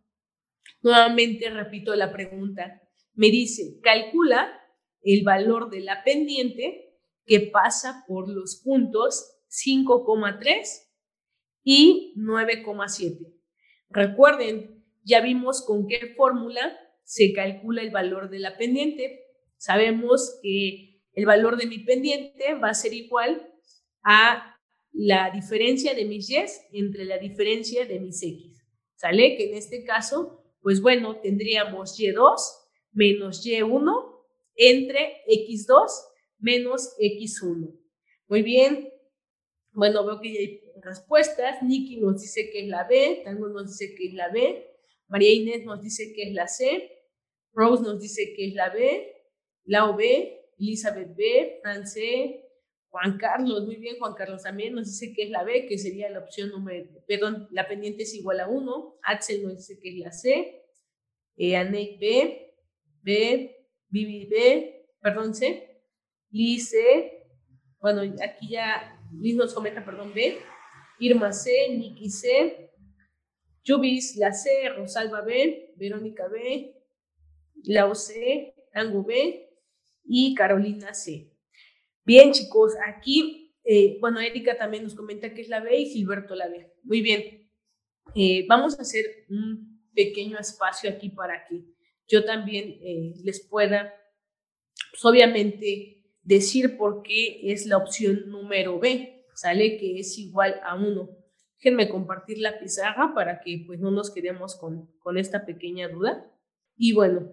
[0.81, 2.83] Nuevamente repito la pregunta.
[3.15, 4.59] Me dice, calcula
[5.03, 6.92] el valor de la pendiente
[7.25, 10.89] que pasa por los puntos 5,3
[11.65, 13.35] y 9,7.
[13.91, 19.25] Recuerden, ya vimos con qué fórmula se calcula el valor de la pendiente.
[19.57, 23.51] Sabemos que el valor de mi pendiente va a ser igual
[24.03, 24.59] a
[24.93, 28.65] la diferencia de mis y entre la diferencia de mis x.
[28.97, 29.37] ¿Sale?
[29.37, 32.37] Que en este caso, pues bueno, tendríamos y2
[32.93, 34.13] menos y1
[34.55, 35.89] entre x2
[36.43, 37.75] menos X1.
[38.29, 38.93] Muy bien.
[39.73, 41.63] Bueno, veo que ya hay respuestas.
[41.63, 44.69] Nikki nos dice que es la B, Tango nos dice que es la B,
[45.09, 46.91] María Inés nos dice que es la C,
[47.53, 49.15] Rose nos dice que es la B,
[49.65, 52.43] Lau B, Elizabeth B, Fran C,
[52.89, 56.11] Juan Carlos, muy bien, Juan Carlos también nos dice que es la B, que sería
[56.11, 58.99] la opción número, perdón, la pendiente es igual a 1.
[59.03, 60.63] Axel nos dice que es la C.
[61.37, 62.55] Eh, Anek B,
[63.03, 65.72] B, Vivi B, perdón, C.
[66.33, 67.27] Liz C.
[67.81, 70.39] Bueno, aquí ya Liz nos comenta, perdón, B.
[70.99, 72.71] Irma C, Niki C.
[73.65, 76.75] Jubis, la C, Rosalba B, Verónica B,
[77.65, 79.49] Lau C, Angu B
[80.05, 81.33] y Carolina C.
[82.05, 86.35] Bien, chicos, aquí, eh, bueno, Erika también nos comenta que es la B y Gilberto
[86.35, 86.73] la B.
[86.83, 87.49] Muy bien.
[88.17, 91.63] Eh, vamos a hacer un pequeño espacio aquí para que
[92.09, 93.95] yo también eh, les pueda,
[94.91, 99.79] pues, obviamente, decir por qué es la opción número B, ¿sale?
[99.79, 101.09] Que es igual a 1.
[101.59, 106.29] Déjenme compartir la pizarra para que pues no nos quedemos con, con esta pequeña duda.
[106.77, 107.33] Y bueno,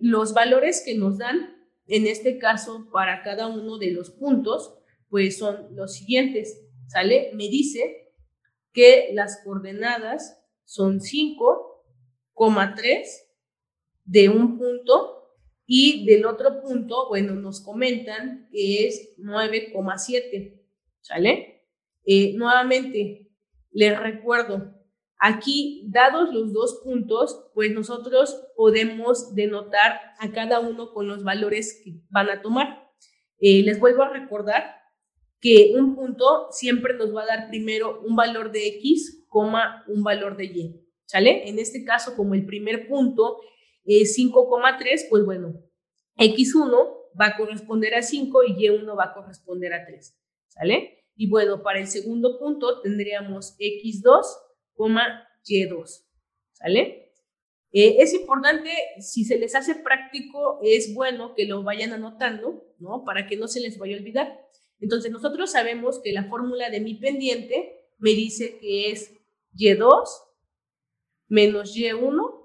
[0.00, 4.74] los valores que nos dan en este caso, para cada uno de los puntos,
[5.08, 7.30] pues son los siguientes, ¿sale?
[7.32, 8.12] Me dice
[8.72, 13.06] que las coordenadas son 5,3
[14.04, 15.17] de un punto
[15.68, 20.60] y del otro punto, bueno, nos comentan que es 9,7,
[21.02, 21.62] ¿sale?
[22.04, 23.30] Eh, nuevamente,
[23.70, 24.74] les recuerdo,
[25.20, 31.80] Aquí, dados los dos puntos, pues nosotros podemos denotar a cada uno con los valores
[31.82, 32.88] que van a tomar.
[33.40, 34.76] Eh, les vuelvo a recordar
[35.40, 40.04] que un punto siempre nos va a dar primero un valor de X, coma un
[40.04, 40.84] valor de Y.
[41.04, 41.48] ¿Sale?
[41.48, 43.40] En este caso, como el primer punto
[43.88, 45.54] es 5,3, pues bueno,
[46.16, 50.16] X1 va a corresponder a 5 y Y1 va a corresponder a 3.
[50.48, 51.04] ¿Sale?
[51.16, 54.24] Y bueno, para el segundo punto tendríamos X2
[54.78, 56.04] y2.
[56.52, 57.12] ¿Sale?
[57.70, 58.70] Eh, es importante,
[59.00, 63.04] si se les hace práctico, es bueno que lo vayan anotando, ¿no?
[63.04, 64.40] Para que no se les vaya a olvidar.
[64.80, 69.12] Entonces, nosotros sabemos que la fórmula de mi pendiente me dice que es
[69.54, 70.08] Y2
[71.28, 72.37] menos Y1.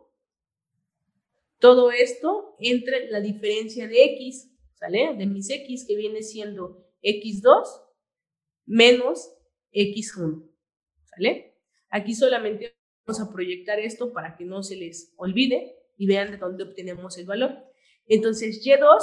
[1.63, 5.15] Todo esto entre la diferencia de X, ¿sale?
[5.17, 7.63] De mis X, que viene siendo X2
[8.65, 9.33] menos
[9.71, 10.51] X1,
[11.05, 11.55] ¿sale?
[11.87, 16.37] Aquí solamente vamos a proyectar esto para que no se les olvide y vean de
[16.37, 17.63] dónde obtenemos el valor.
[18.07, 18.99] Entonces, Y2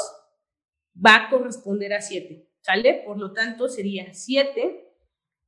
[0.95, 3.03] va a corresponder a 7, ¿sale?
[3.07, 4.87] Por lo tanto, sería 7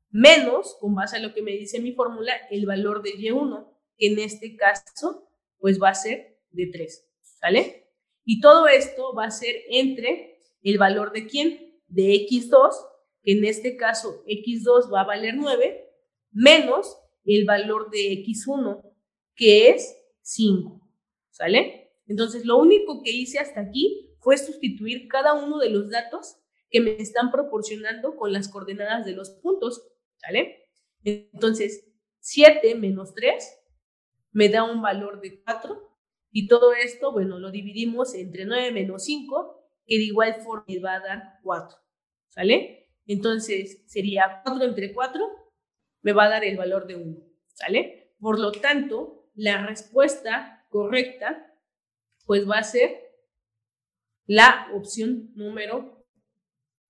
[0.08, 4.06] menos, con base a lo que me dice mi fórmula, el valor de Y1, que
[4.06, 7.90] en este caso, pues va a ser de 3, ¿sale?
[8.24, 11.80] Y todo esto va a ser entre el valor de quién?
[11.88, 12.70] De X2,
[13.22, 15.90] que en este caso X2 va a valer 9,
[16.30, 18.82] menos el valor de X1,
[19.34, 20.80] que es 5.
[21.30, 21.92] ¿Sale?
[22.06, 26.36] Entonces, lo único que hice hasta aquí fue sustituir cada uno de los datos
[26.70, 29.82] que me están proporcionando con las coordenadas de los puntos.
[30.16, 30.68] ¿Sale?
[31.04, 31.88] Entonces,
[32.20, 33.58] 7 menos 3
[34.32, 35.91] me da un valor de 4
[36.32, 40.94] y todo esto, bueno, lo dividimos entre 9 menos 5, que de igual forma va
[40.94, 41.78] a dar 4.
[42.30, 42.88] ¿Sale?
[43.06, 45.42] Entonces, sería 4 entre 4
[46.02, 47.16] me va a dar el valor de 1,
[47.54, 48.14] ¿sale?
[48.18, 51.54] Por lo tanto, la respuesta correcta,
[52.26, 52.90] pues va a ser
[54.26, 56.06] la opción número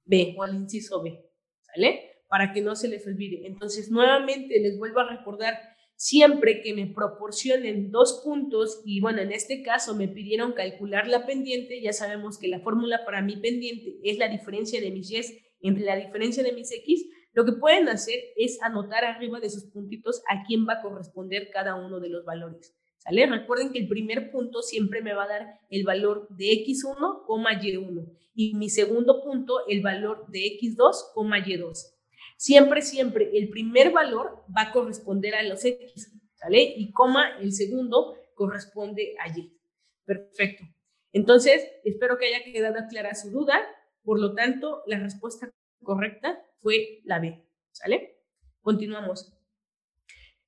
[0.05, 2.23] B o el inciso B, ¿sale?
[2.29, 3.47] Para que no se les olvide.
[3.47, 9.33] Entonces, nuevamente les vuelvo a recordar, siempre que me proporcionen dos puntos, y bueno, en
[9.33, 13.99] este caso me pidieron calcular la pendiente, ya sabemos que la fórmula para mi pendiente
[14.03, 17.89] es la diferencia de mis y entre la diferencia de mis x, lo que pueden
[17.89, 22.11] hacer es anotar arriba de sus puntitos a quién va a corresponder cada uno de
[22.11, 22.77] los valores.
[22.99, 23.27] ¿Sale?
[23.27, 28.13] Recuerden que el primer punto siempre me va a dar el valor de x1, y1
[28.35, 32.02] y mi segundo punto el valor de x2, y2.
[32.43, 36.75] Siempre, siempre el primer valor va a corresponder a los x, ¿sale?
[36.77, 39.57] Y coma el segundo corresponde a y.
[40.05, 40.65] Perfecto.
[41.13, 43.61] Entonces, espero que haya quedado clara su duda.
[44.03, 45.53] Por lo tanto, la respuesta
[45.85, 47.47] correcta fue la B.
[47.71, 48.25] ¿Sale?
[48.61, 49.33] Continuamos.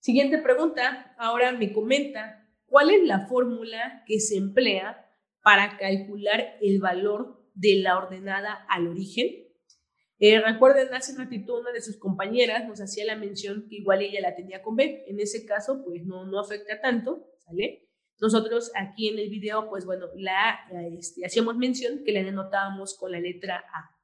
[0.00, 1.14] Siguiente pregunta.
[1.16, 5.08] Ahora me comenta cuál es la fórmula que se emplea
[5.44, 9.43] para calcular el valor de la ordenada al origen.
[10.26, 14.22] Eh, recuerden, hace ratito una de sus compañeras nos hacía la mención que igual ella
[14.22, 15.04] la tenía con B.
[15.06, 17.90] En ese caso, pues no, no afecta tanto, ¿sale?
[18.18, 20.60] Nosotros aquí en el video, pues bueno, la,
[20.98, 23.94] este, hacíamos mención que la denotábamos con la letra A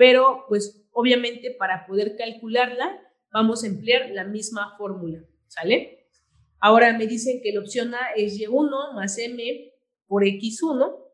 [0.00, 2.98] pero pues obviamente para poder calcularla
[3.30, 6.08] vamos a emplear la misma fórmula, ¿sale?
[6.58, 9.74] Ahora me dicen que la opción A es Y1 más M
[10.06, 11.04] por X1,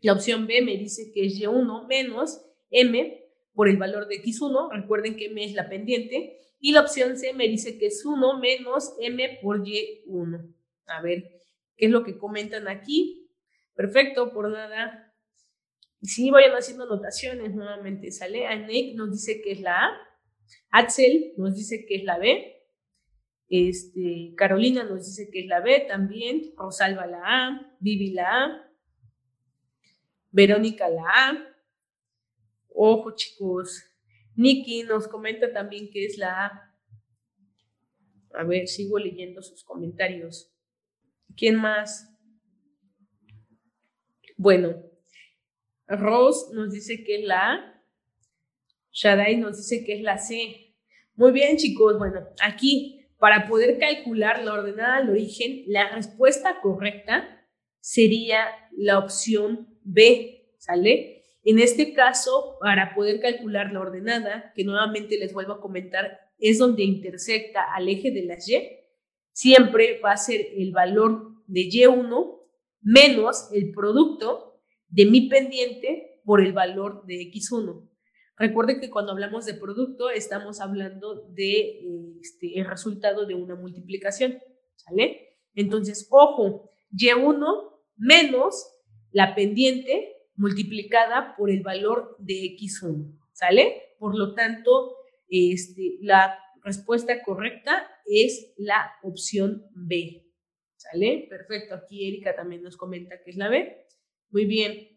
[0.00, 3.17] la opción B me dice que es Y1 menos M
[3.58, 4.70] por el valor de x1.
[4.70, 6.38] Recuerden que m es la pendiente.
[6.60, 10.54] Y la opción C me dice que es 1 menos m por y1.
[10.86, 11.42] A ver,
[11.76, 13.28] ¿qué es lo que comentan aquí?
[13.74, 15.12] Perfecto, por nada.
[16.02, 18.12] Sí, vayan haciendo anotaciones nuevamente.
[18.12, 19.90] Sale, Anek nos dice que es la A.
[20.70, 22.62] Axel nos dice que es la B.
[23.48, 26.52] Este, Carolina nos dice que es la B también.
[26.56, 27.76] Rosalba la A.
[27.80, 28.70] Vivi la A.
[30.30, 31.57] Verónica la A.
[32.80, 33.82] Ojo, chicos.
[34.36, 36.76] Nikki nos comenta también que es la A.
[38.34, 40.54] A ver, sigo leyendo sus comentarios.
[41.36, 42.16] ¿Quién más?
[44.36, 44.76] Bueno,
[45.88, 47.82] Rose nos dice que es la A.
[48.92, 50.76] Shadai nos dice que es la C.
[51.16, 51.98] Muy bien, chicos.
[51.98, 57.44] Bueno, aquí, para poder calcular la ordenada al origen, la respuesta correcta
[57.80, 61.17] sería la opción B, ¿sale?
[61.44, 66.58] En este caso, para poder calcular la ordenada, que nuevamente les vuelvo a comentar, es
[66.58, 68.58] donde intersecta al eje de las Y,
[69.32, 72.38] siempre va a ser el valor de Y1
[72.80, 77.88] menos el producto de mi pendiente por el valor de X1.
[78.36, 81.80] Recuerden que cuando hablamos de producto estamos hablando de
[82.20, 84.38] este, el resultado de una multiplicación,
[84.76, 85.38] ¿sale?
[85.54, 88.74] Entonces, ojo, Y1 menos
[89.10, 93.94] la pendiente multiplicada por el valor de X1, ¿sale?
[93.98, 94.96] Por lo tanto,
[95.28, 100.24] este, la respuesta correcta es la opción B,
[100.76, 101.26] ¿sale?
[101.28, 103.84] Perfecto, aquí Erika también nos comenta que es la B.
[104.30, 104.96] Muy bien,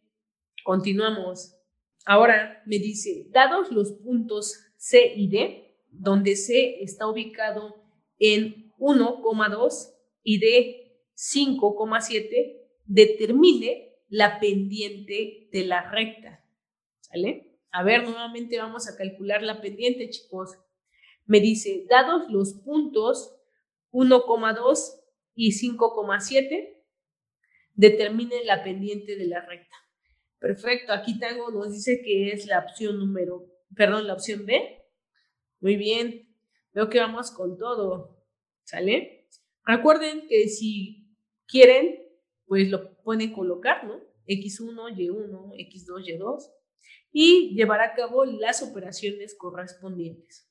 [0.64, 1.58] continuamos.
[2.06, 7.84] Ahora me dice, dados los puntos C y D, donde C está ubicado
[8.20, 16.43] en 1,2 y D 5,7, determine la pendiente de la recta.
[16.99, 17.57] ¿Sale?
[17.72, 20.57] A ver, nuevamente vamos a calcular la pendiente, chicos.
[21.26, 23.38] Me dice, dados los puntos
[23.91, 25.01] 1,2
[25.34, 26.84] y 5,7,
[27.74, 29.76] determine la pendiente de la recta.
[30.39, 34.84] Perfecto, aquí tengo, nos dice que es la opción número, perdón, la opción B.
[35.62, 36.36] Muy bien,
[36.74, 38.26] veo que vamos con todo,
[38.64, 39.30] ¿sale?
[39.64, 41.16] Recuerden que si
[41.47, 41.97] quieren,
[42.45, 43.99] pues lo pueden colocar, ¿no?
[44.28, 46.52] X1, Y1, X2, Y2
[47.12, 50.47] y llevar a cabo las operaciones correspondientes.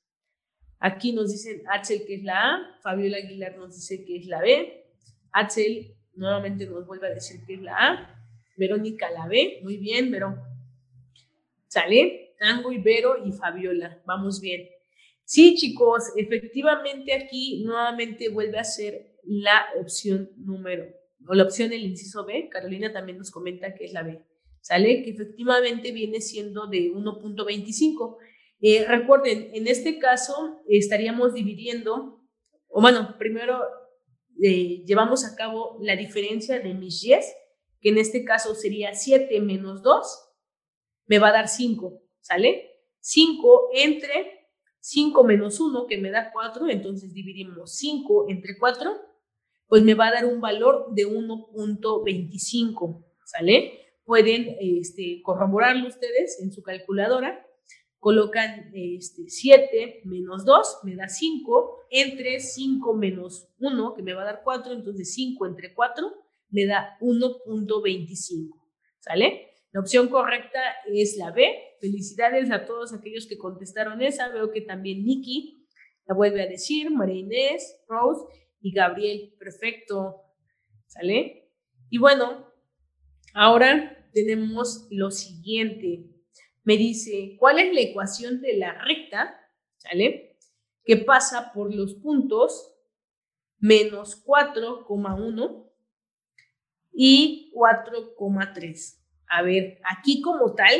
[0.78, 4.40] Aquí nos dicen Axel que es la A, Fabiola Aguilar nos dice que es la
[4.40, 4.86] B,
[5.32, 8.24] Axel nuevamente nos vuelve a decir que es la A,
[8.57, 10.36] Verónica la B, muy bien, Vero.
[11.66, 12.34] ¿Sale?
[12.38, 14.68] Tango, Ibero y Fabiola, vamos bien.
[15.24, 21.84] Sí, chicos, efectivamente aquí nuevamente vuelve a ser la opción número o la opción del
[21.84, 24.24] inciso B, Carolina también nos comenta que es la B,
[24.60, 25.02] ¿sale?
[25.02, 28.16] Que efectivamente viene siendo de 1.25.
[28.60, 32.22] Eh, recuerden, en este caso estaríamos dividiendo,
[32.68, 33.60] o bueno, primero
[34.42, 37.26] eh, llevamos a cabo la diferencia de mis yes,
[37.80, 40.30] que en este caso sería 7 menos 2,
[41.06, 42.70] me va a dar 5, ¿sale?
[43.00, 44.48] 5 entre
[44.80, 49.09] 5 menos 1, que me da 4, entonces dividimos 5 entre 4,
[49.70, 53.78] pues me va a dar un valor de 1.25, ¿sale?
[54.04, 57.46] Pueden este, corroborarlo ustedes en su calculadora.
[58.00, 64.22] Colocan este, 7 menos 2, me da 5, entre 5 menos 1, que me va
[64.22, 66.04] a dar 4, entonces 5 entre 4
[66.50, 68.60] me da 1.25,
[68.98, 69.52] ¿sale?
[69.70, 70.58] La opción correcta
[70.92, 71.48] es la B.
[71.80, 74.30] Felicidades a todos aquellos que contestaron esa.
[74.30, 75.64] Veo que también Nikki
[76.06, 78.24] la vuelve a decir, María Inés, Rose
[78.61, 80.22] y Gabriel, perfecto,
[80.86, 81.50] ¿sale?
[81.88, 82.46] Y bueno,
[83.34, 86.06] ahora tenemos lo siguiente.
[86.64, 89.40] Me dice, ¿cuál es la ecuación de la recta,
[89.78, 90.38] ¿sale?
[90.84, 92.74] Que pasa por los puntos
[93.58, 95.70] menos 4,1
[96.92, 98.98] y 4,3.
[99.28, 100.72] A ver, aquí como tal,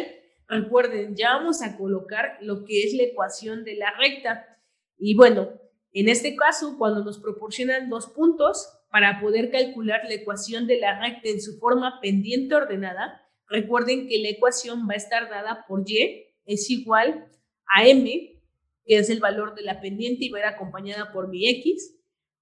[0.49, 4.59] recuerden, ya vamos a colocar lo que es la ecuación de la recta.
[4.99, 5.61] Y bueno,
[5.93, 11.01] en este caso, cuando nos proporcionan dos puntos para poder calcular la ecuación de la
[11.01, 15.85] recta en su forma pendiente ordenada, recuerden que la ecuación va a estar dada por
[15.89, 17.29] y es igual
[17.75, 18.41] a m,
[18.85, 21.97] que es el valor de la pendiente y va a ir acompañada por mi x,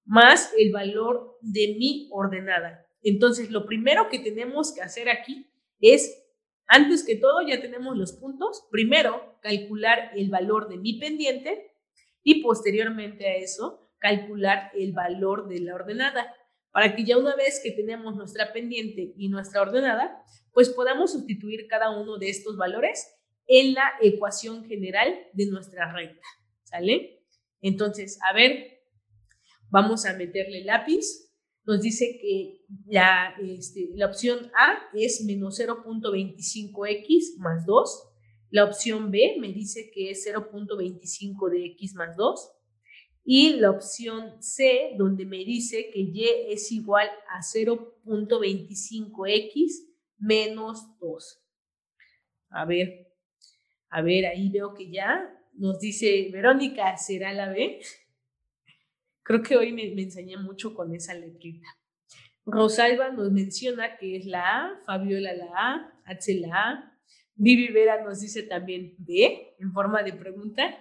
[0.05, 2.85] más el valor de mi ordenada.
[3.01, 5.47] Entonces, lo primero que tenemos que hacer aquí
[5.79, 6.23] es,
[6.67, 8.67] antes que todo, ya tenemos los puntos.
[8.71, 11.68] Primero, calcular el valor de mi pendiente
[12.23, 16.33] y posteriormente a eso calcular el valor de la ordenada
[16.71, 21.67] para que ya una vez que tenemos nuestra pendiente y nuestra ordenada, pues podamos sustituir
[21.67, 23.07] cada uno de estos valores
[23.47, 26.27] en la ecuación general de nuestra recta,
[26.63, 27.23] ¿sale?
[27.61, 28.81] Entonces, a ver,
[29.69, 31.31] vamos a meterle lápiz.
[31.65, 38.08] Nos dice que la, este, la opción A es menos 0.25x más 2.
[38.51, 42.51] La opción B me dice que es 0.25 de x más 2.
[43.23, 49.87] Y la opción C, donde me dice que y es igual a 0.25x
[50.17, 51.45] menos 2.
[52.49, 53.13] A ver,
[53.89, 57.79] a ver, ahí veo que ya nos dice Verónica, ¿será la B?
[59.23, 61.67] Creo que hoy me, enseñé mucho con esa letrita.
[62.45, 66.88] Rosalba nos menciona que es la A, Fabiola la A, Axel la A,
[67.41, 70.77] Vivi Vera nos dice también B en forma de pregunta.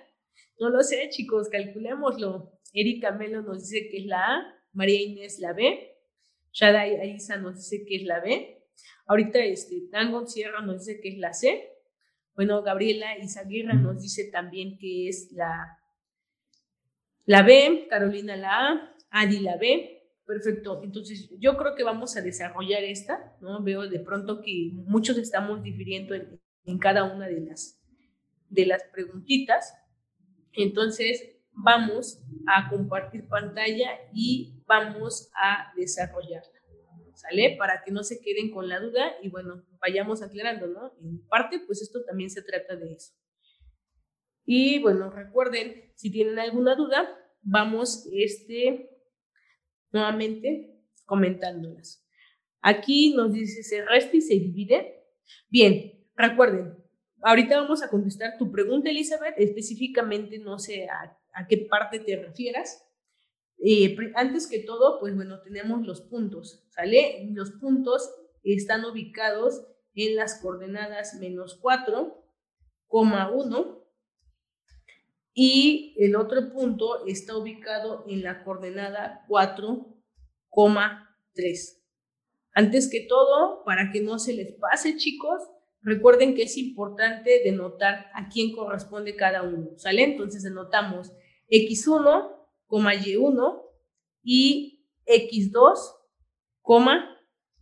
[0.58, 2.52] No lo sé, chicos, calculémoslo.
[2.72, 5.96] Erika Melo nos dice que es la A, María Inés la B,
[6.52, 8.66] Shadai Aisa nos dice que es la B.
[9.06, 11.70] Ahorita este, Tango Sierra nos dice que es la C.
[12.34, 15.78] Bueno, Gabriela Izaguirre nos dice también que es la,
[17.24, 20.10] la B, Carolina la A, Adi la B.
[20.26, 20.82] Perfecto.
[20.82, 23.62] Entonces, yo creo que vamos a desarrollar esta, ¿no?
[23.62, 27.80] Veo de pronto que muchos estamos difiriendo en, en cada una de las,
[28.50, 29.74] de las preguntitas.
[30.52, 36.58] Entonces, vamos a compartir pantalla y vamos a desarrollarla.
[37.14, 37.56] ¿Sale?
[37.58, 40.92] Para que no se queden con la duda y bueno, vayamos aclarando, ¿no?
[41.00, 43.12] En parte, pues esto también se trata de eso.
[44.44, 47.08] Y bueno, recuerden, si tienen alguna duda,
[47.42, 48.88] vamos este,
[49.90, 52.06] nuevamente comentándolas.
[52.60, 55.02] Aquí nos dice se resta y se divide.
[55.48, 56.76] Bien, recuerden,
[57.22, 62.84] ahorita vamos a contestar tu pregunta, Elizabeth, específicamente no sé a qué parte te refieras.
[63.60, 67.28] Eh, antes que todo, pues bueno, tenemos los puntos, ¿sale?
[67.32, 68.08] Los puntos
[68.44, 73.84] están ubicados en las coordenadas menos 4,1
[75.34, 81.82] y el otro punto está ubicado en la coordenada 4,3.
[82.52, 85.42] Antes que todo, para que no se les pase, chicos,
[85.82, 90.04] recuerden que es importante denotar a quién corresponde cada uno, ¿sale?
[90.04, 91.12] Entonces denotamos
[91.50, 92.36] x1,
[92.68, 93.62] y1
[94.22, 95.78] y x2,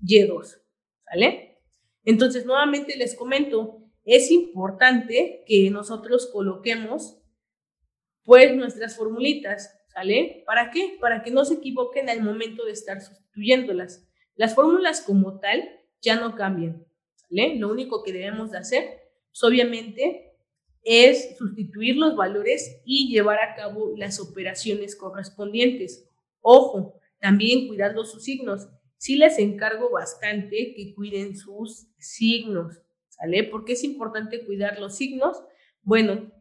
[0.03, 0.63] y2.
[1.05, 1.61] ¿Sale?
[2.05, 7.21] Entonces, nuevamente les comento, es importante que nosotros coloquemos
[8.25, 10.43] pues nuestras formulitas, ¿sale?
[10.47, 10.97] ¿Para qué?
[11.01, 14.09] Para que no se equivoquen al momento de estar sustituyéndolas.
[14.35, 15.69] Las fórmulas como tal
[16.01, 16.86] ya no cambian,
[17.29, 18.85] Lo único que debemos de hacer
[19.33, 20.33] es obviamente
[20.83, 26.09] es sustituir los valores y llevar a cabo las operaciones correspondientes.
[26.41, 28.69] Ojo, también cuidando sus signos.
[28.97, 33.43] Sí les encargo bastante que cuiden sus signos, ¿sale?
[33.45, 35.43] Porque es importante cuidar los signos.
[35.83, 36.33] Bueno,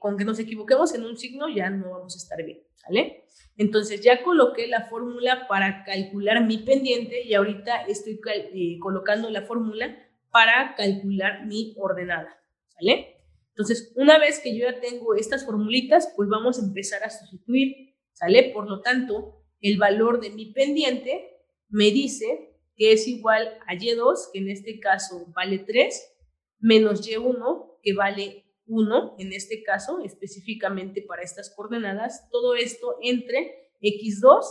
[0.00, 3.24] con que nos equivoquemos en un signo ya no vamos a estar bien, ¿sale?
[3.56, 9.42] Entonces ya coloqué la fórmula para calcular mi pendiente y ahorita estoy eh, colocando la
[9.42, 9.96] fórmula
[10.30, 13.16] para calcular mi ordenada, ¿sale?
[13.50, 17.96] Entonces, una vez que yo ya tengo estas formulitas, pues vamos a empezar a sustituir,
[18.12, 18.52] ¿sale?
[18.54, 24.30] Por lo tanto, el valor de mi pendiente me dice que es igual a Y2,
[24.32, 26.18] que en este caso vale 3,
[26.60, 33.72] menos Y1, que vale 1, en este caso, específicamente para estas coordenadas, todo esto entre
[33.80, 34.44] X2,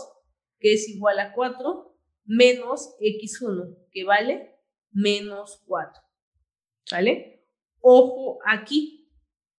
[0.58, 4.56] que es igual a 4, menos X1, que vale
[4.92, 6.02] menos 4.
[6.84, 7.44] ¿Sale?
[7.80, 9.10] Ojo aquí,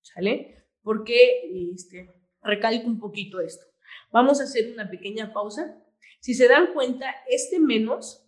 [0.02, 0.66] ¿sale?
[0.82, 2.10] Porque este,
[2.42, 3.66] recalco un poquito esto.
[4.12, 5.82] Vamos a hacer una pequeña pausa.
[6.20, 8.26] Si se dan cuenta, este menos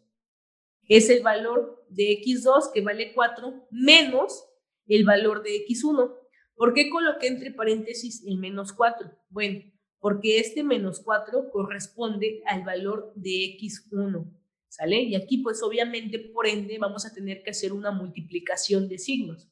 [0.88, 4.48] es el valor de x2 que vale 4 menos
[4.88, 6.21] el valor de x1.
[6.62, 9.10] ¿Por qué coloqué entre paréntesis el menos 4?
[9.30, 9.62] Bueno,
[9.98, 14.32] porque este menos 4 corresponde al valor de x1,
[14.68, 15.02] ¿sale?
[15.02, 19.52] Y aquí pues obviamente por ende vamos a tener que hacer una multiplicación de signos.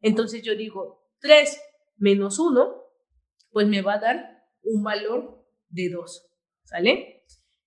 [0.00, 1.62] Entonces yo digo 3
[1.96, 2.74] menos 1,
[3.52, 6.28] pues me va a dar un valor de 2,
[6.64, 7.24] ¿sale?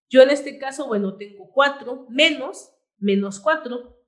[0.10, 4.04] Yo en este caso, bueno, tengo 4 menos, menos 4,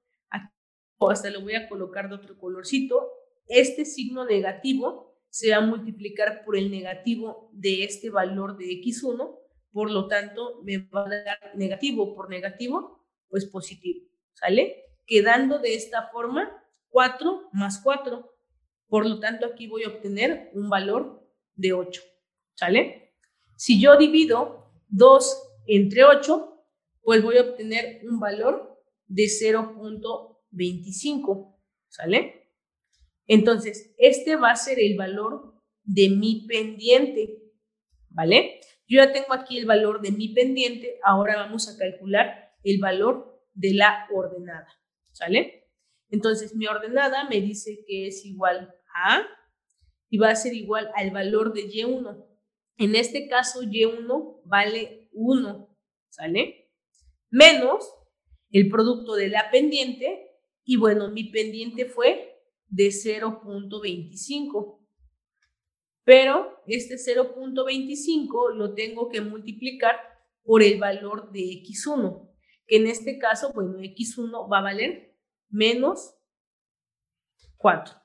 [1.09, 6.43] hasta lo voy a colocar de otro colorcito, este signo negativo se va a multiplicar
[6.45, 9.39] por el negativo de este valor de x1,
[9.71, 14.75] por lo tanto me va a dar negativo por negativo, pues positivo, ¿sale?
[15.05, 18.33] Quedando de esta forma 4 más 4,
[18.93, 21.99] por lo tanto, aquí voy a obtener un valor de 8.
[22.53, 23.15] ¿Sale?
[23.57, 26.63] Si yo divido 2 entre 8,
[27.01, 31.57] pues voy a obtener un valor de 0.25.
[31.89, 32.42] ¿Sale?
[33.28, 37.41] Entonces, este va a ser el valor de mi pendiente,
[38.09, 38.59] ¿vale?
[38.88, 43.41] Yo ya tengo aquí el valor de mi pendiente, ahora vamos a calcular el valor
[43.53, 44.67] de la ordenada,
[45.13, 45.69] ¿sale?
[46.09, 49.26] Entonces, mi ordenada me dice que es igual a
[50.09, 52.28] y va a ser igual al valor de Y1.
[52.78, 55.78] En este caso, Y1 vale 1,
[56.09, 56.71] ¿sale?
[57.32, 57.91] Menos
[58.51, 60.30] el producto de la pendiente
[60.63, 62.32] y bueno, mi pendiente fue
[62.74, 64.80] de 0.25.
[66.03, 69.95] Pero este 0.25 lo tengo que multiplicar
[70.43, 72.30] por el valor de X1,
[72.67, 75.15] que en este caso, bueno, X1 va a valer
[75.49, 76.15] menos
[77.57, 77.95] 4.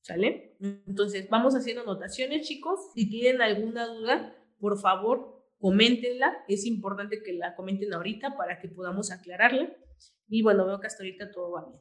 [0.00, 0.56] ¿Sale?
[0.60, 2.80] Entonces, vamos haciendo anotaciones, chicos.
[2.94, 6.44] Si tienen alguna duda, por favor, coméntenla.
[6.48, 9.76] Es importante que la comenten ahorita para que podamos aclararla.
[10.28, 11.80] Y bueno, veo que hasta ahorita todo va bien.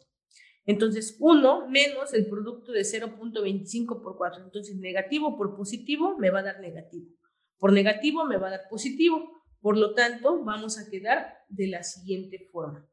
[0.65, 4.43] Entonces, 1 menos el producto de 0.25 por 4.
[4.43, 7.07] Entonces, negativo por positivo me va a dar negativo.
[7.57, 9.31] Por negativo me va a dar positivo.
[9.61, 12.87] Por lo tanto, vamos a quedar de la siguiente forma.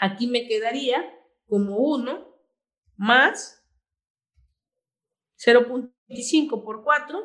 [0.00, 1.04] Aquí me quedaría
[1.46, 2.28] como 1
[2.96, 3.66] más
[5.44, 7.18] 0.25 por 4,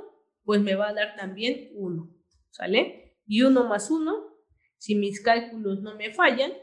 [0.43, 2.11] pues me va a dar también 1.
[2.49, 3.17] ¿Sale?
[3.27, 4.13] Y 1 más 1,
[4.77, 6.53] si mis cálculos no me fallan,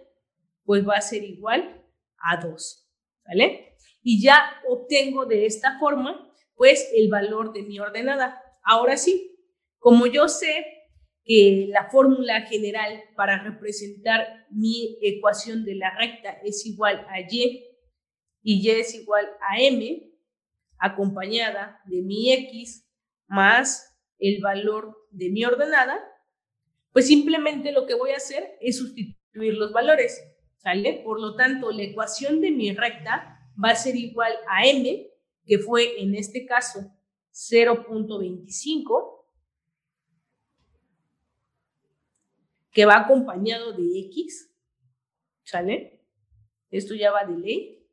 [0.65, 1.82] pues va a ser igual
[2.23, 2.89] a 2,
[3.27, 3.77] ¿vale?
[4.03, 8.43] Y ya obtengo de esta forma, pues, el valor de mi ordenada.
[8.65, 9.37] Ahora sí,
[9.79, 10.65] como yo sé
[11.25, 17.69] que la fórmula general para representar mi ecuación de la recta es igual a y
[18.43, 20.11] y y es igual a m,
[20.79, 22.89] acompañada de mi x
[23.29, 26.01] más el valor de mi ordenada,
[26.93, 30.21] pues simplemente lo que voy a hacer es sustituir los valores.
[30.63, 31.03] ¿Sale?
[31.05, 35.09] Por lo tanto, la ecuación de mi recta va a ser igual a m,
[35.45, 36.93] que fue en este caso
[37.33, 39.27] 0.25,
[42.71, 44.55] que va acompañado de x,
[45.43, 46.01] ¿sale?
[46.71, 47.87] Esto ya va de ley,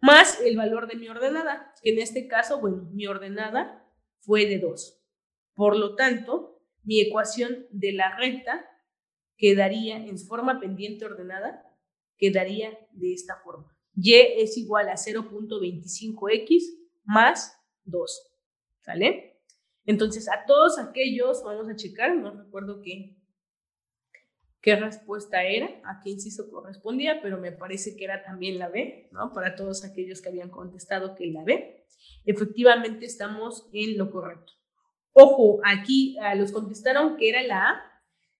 [0.00, 3.86] más el valor de mi ordenada, que en este caso, bueno, mi ordenada
[4.18, 5.00] fue de 2.
[5.54, 8.68] Por lo tanto, mi ecuación de la recta
[9.36, 11.71] quedaría en forma pendiente ordenada
[12.22, 13.76] quedaría de esta forma.
[13.96, 16.62] Y es igual a 0.25x
[17.02, 18.28] más 2.
[18.78, 19.40] ¿Sale?
[19.86, 23.16] Entonces, a todos aquellos, vamos a checar, no recuerdo qué,
[24.60, 29.08] qué respuesta era, a qué inciso correspondía, pero me parece que era también la B,
[29.10, 29.32] ¿no?
[29.32, 31.84] Para todos aquellos que habían contestado que la B.
[32.24, 34.52] Efectivamente, estamos en lo correcto.
[35.12, 37.91] Ojo, aquí a los contestaron que era la A,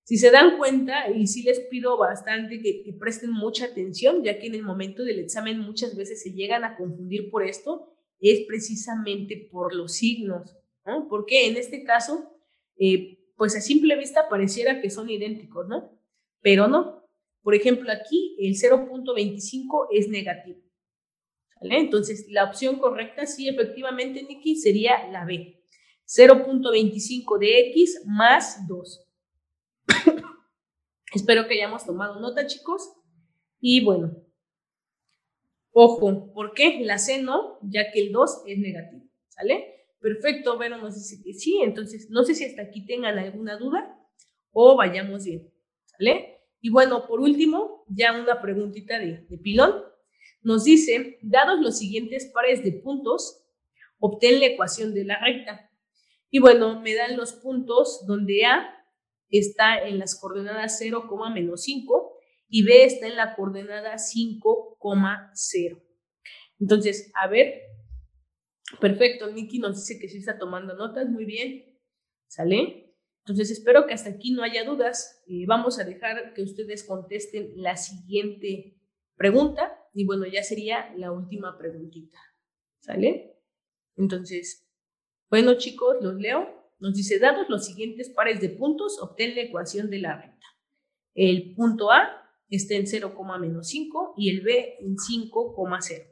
[0.05, 4.49] si se dan cuenta, y sí les pido bastante que, presten mucha atención, ya que
[4.49, 7.89] en el momento del examen muchas veces se llegan a confundir por esto,
[8.21, 11.09] es precisamente por los signos, ¿no?
[11.09, 12.37] Porque en este caso,
[12.79, 15.99] eh, pues a simple vista pareciera que son idénticos, ¿no?
[16.41, 17.03] Pero no.
[17.43, 20.61] Por ejemplo, aquí el 0.25 es negativo.
[21.61, 21.79] ¿Vale?
[21.79, 25.61] Entonces, la opción correcta, sí, efectivamente, Nikki, sería la B.
[26.07, 29.12] 0.25 de X más 2.
[31.15, 32.95] Espero que hayamos tomado nota, chicos.
[33.61, 34.17] Y bueno,
[35.73, 37.59] ojo, ¿por qué la C no?
[37.63, 39.87] Ya que el 2 es negativo, ¿sale?
[40.01, 43.97] Perfecto, Vero nos dice que sí, entonces no sé si hasta aquí tengan alguna duda
[44.51, 45.53] o vayamos bien,
[45.85, 46.41] ¿sale?
[46.61, 49.83] Y bueno, por último, ya una preguntita de, de pilón.
[50.43, 53.45] Nos dice, dados los siguientes pares de puntos,
[53.99, 55.71] obtén la ecuación de la recta.
[56.31, 58.82] Y bueno, me dan los puntos donde A
[59.39, 62.19] está en las coordenadas 0, menos 5
[62.49, 65.83] y B está en la coordenada 5,0.
[66.61, 67.63] Entonces, a ver,
[68.81, 71.79] perfecto, Nikki nos dice que sí está tomando notas, muy bien,
[72.29, 72.95] ¿sale?
[73.25, 75.23] Entonces, espero que hasta aquí no haya dudas.
[75.27, 78.81] y vamos a dejar que ustedes contesten la siguiente
[79.17, 82.19] pregunta y bueno, ya sería la última preguntita,
[82.81, 83.41] ¿sale?
[83.97, 84.69] Entonces,
[85.31, 86.62] bueno chicos, los leo.
[86.83, 90.47] Nos dice, dados los siguientes pares de puntos, obtén la ecuación de la recta.
[91.15, 96.07] El punto A está en 0, menos 5 y el B en 5,0.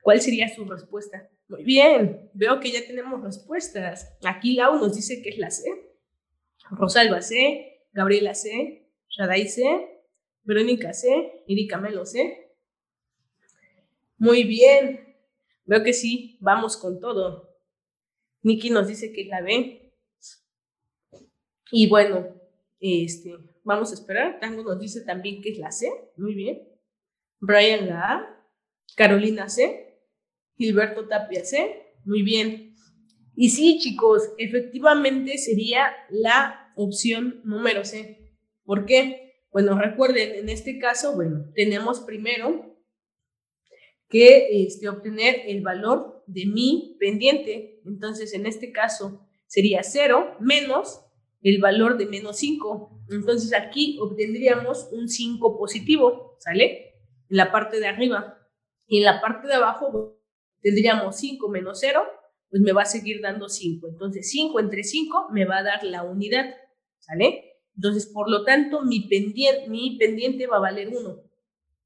[0.00, 1.28] ¿Cuál sería su respuesta?
[1.46, 4.16] Muy bien, veo que ya tenemos respuestas.
[4.24, 5.68] Aquí Lau nos dice que es la C.
[6.70, 9.62] Rosalba C, Gabriela C, Shadai C,
[10.42, 12.56] Verónica C, Erika Melo C.
[14.16, 15.18] Muy bien,
[15.66, 17.49] veo que sí, vamos con todo.
[18.42, 19.92] Nikki nos dice que la B.
[21.72, 22.40] Y bueno,
[22.80, 24.40] este, vamos a esperar.
[24.40, 25.90] Tango nos dice también que es la C.
[26.16, 26.68] Muy bien.
[27.40, 28.46] Brian la A.
[28.96, 29.98] Carolina C.
[30.56, 31.94] Gilberto Tapia C.
[32.04, 32.74] Muy bien.
[33.36, 38.36] Y sí, chicos, efectivamente sería la opción número C.
[38.64, 39.44] ¿Por qué?
[39.52, 42.69] Bueno, recuerden, en este caso, bueno, tenemos primero
[44.10, 47.80] que este, obtener el valor de mi pendiente.
[47.86, 51.06] Entonces, en este caso sería 0 menos
[51.42, 53.04] el valor de menos 5.
[53.10, 56.96] Entonces, aquí obtendríamos un 5 positivo, ¿sale?
[57.30, 58.36] En la parte de arriba.
[58.86, 60.20] Y en la parte de abajo
[60.60, 62.02] tendríamos 5 menos 0,
[62.50, 63.88] pues me va a seguir dando 5.
[63.88, 66.52] Entonces, 5 entre 5 me va a dar la unidad,
[66.98, 67.44] ¿sale?
[67.76, 71.22] Entonces, por lo tanto, mi pendiente, mi pendiente va a valer 1.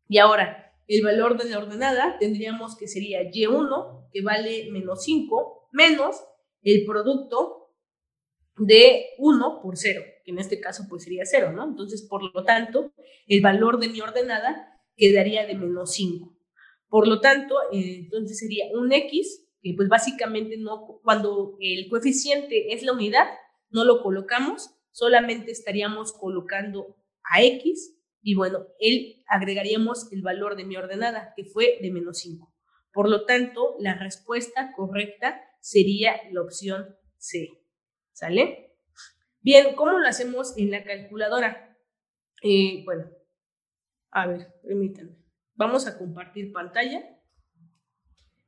[0.09, 5.69] Y ahora, el valor de la ordenada tendríamos que sería Y1, que vale menos 5,
[5.73, 6.17] menos
[6.63, 7.73] el producto
[8.57, 11.65] de 1 por 0, que en este caso pues sería 0, ¿no?
[11.65, 12.93] Entonces, por lo tanto,
[13.27, 16.33] el valor de mi ordenada quedaría de menos 5.
[16.89, 22.83] Por lo tanto, entonces sería un X, que pues básicamente no, cuando el coeficiente es
[22.83, 23.27] la unidad,
[23.71, 30.65] no lo colocamos, solamente estaríamos colocando a X y bueno, él agregaríamos el valor de
[30.65, 32.51] mi ordenada, que fue de menos 5.
[32.91, 37.51] Por lo tanto, la respuesta correcta sería la opción C.
[38.13, 38.79] ¿Sale?
[39.43, 41.77] Bien, ¿cómo lo hacemos en la calculadora?
[42.43, 43.11] Eh, bueno,
[44.11, 45.19] a ver, permítanme.
[45.55, 47.03] Vamos a compartir pantalla.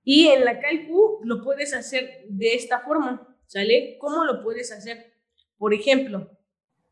[0.02, 3.98] Y en la calcu lo puedes hacer de esta forma, ¿sale?
[4.00, 5.20] ¿Cómo lo puedes hacer?
[5.58, 6.30] Por ejemplo,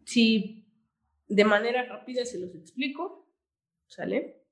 [0.05, 0.64] si
[1.29, 3.29] de manera rápida se los explico,
[3.87, 4.45] ¿sale?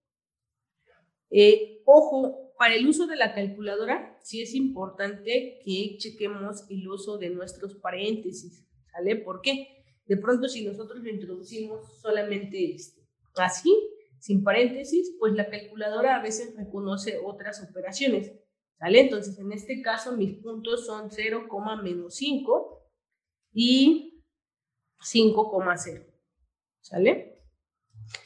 [1.31, 7.19] Eh, ojo, para el uso de la calculadora sí es importante que chequemos el uso
[7.19, 9.17] de nuestros paréntesis, ¿sale?
[9.17, 9.85] ¿Por qué?
[10.07, 13.03] De pronto si nosotros lo introducimos solamente este,
[13.37, 13.75] así,
[14.19, 18.33] sin paréntesis, pues la calculadora a veces reconoce otras operaciones,
[18.79, 19.01] ¿sale?
[19.01, 21.49] Entonces en este caso mis puntos son 0,
[21.83, 22.91] menos 5
[23.55, 24.23] y
[25.01, 26.12] 5,0.
[26.83, 27.39] ¿Sale?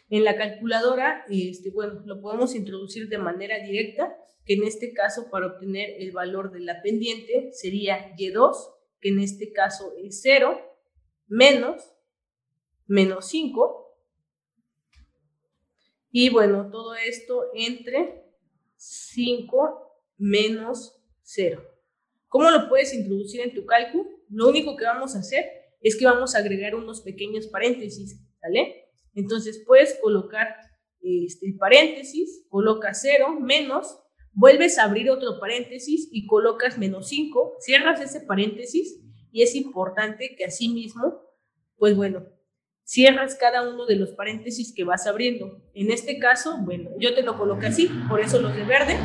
[0.09, 5.31] En la calculadora, este, bueno, lo podemos introducir de manera directa, que en este caso
[5.31, 8.57] para obtener el valor de la pendiente sería Y2,
[9.01, 10.59] que en este caso es 0,
[11.27, 11.93] menos,
[12.87, 13.99] menos 5.
[16.13, 18.25] Y bueno, todo esto entre
[18.77, 21.63] 5 menos 0.
[22.29, 24.09] ¿Cómo lo puedes introducir en tu cálculo?
[24.31, 25.45] Lo único que vamos a hacer
[25.83, 28.26] es que vamos a agregar unos pequeños paréntesis.
[29.15, 30.57] Entonces puedes colocar
[31.01, 33.99] este, el paréntesis, colocas 0, menos,
[34.33, 39.01] vuelves a abrir otro paréntesis y colocas menos 5, cierras ese paréntesis
[39.33, 41.23] y es importante que así mismo,
[41.77, 42.27] pues bueno,
[42.85, 45.63] cierras cada uno de los paréntesis que vas abriendo.
[45.75, 48.97] En este caso, bueno, yo te lo coloqué así, por eso los de verde,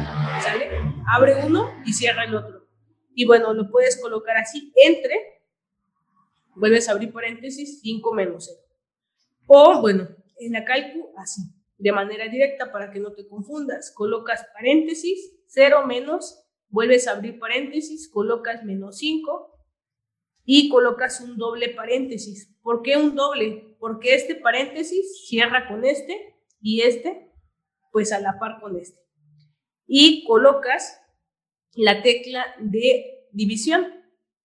[0.43, 0.69] ¿sale?
[1.13, 2.67] Abre uno y cierra el otro.
[3.13, 5.41] Y bueno, lo puedes colocar así, entre,
[6.55, 8.60] vuelves a abrir paréntesis, 5 menos 0.
[9.53, 10.07] O, bueno,
[10.39, 11.41] en la calcu, así,
[11.77, 13.91] de manera directa para que no te confundas.
[13.91, 19.51] Colocas paréntesis, 0 menos, vuelves a abrir paréntesis, colocas menos 5
[20.45, 22.55] y colocas un doble paréntesis.
[22.61, 23.75] ¿Por qué un doble?
[23.77, 27.29] Porque este paréntesis cierra con este y este,
[27.91, 29.01] pues a la par con este.
[29.85, 30.97] Y colocas
[31.73, 33.85] la tecla de división,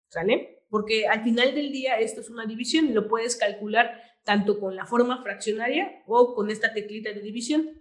[0.08, 0.64] ¿sale?
[0.68, 4.74] Porque al final del día esto es una división y lo puedes calcular tanto con
[4.74, 7.80] la forma fraccionaria o con esta teclita de división.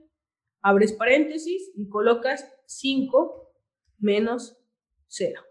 [0.61, 3.51] Abres paréntesis y colocas 5
[3.97, 4.55] menos
[5.07, 5.41] 0.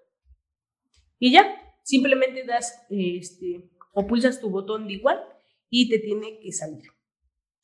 [1.18, 1.42] Y ya,
[1.82, 5.20] simplemente das este, o pulsas tu botón de igual
[5.68, 6.84] y te tiene que salir.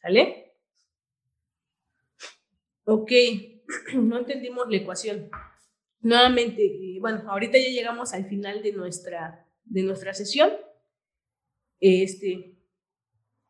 [0.02, 0.56] ¿Sale?
[2.84, 3.12] Ok,
[3.94, 5.30] no entendimos la ecuación.
[6.00, 10.50] Nuevamente, eh, bueno, ahorita ya llegamos al final de nuestra, de nuestra sesión.
[11.78, 12.59] Este,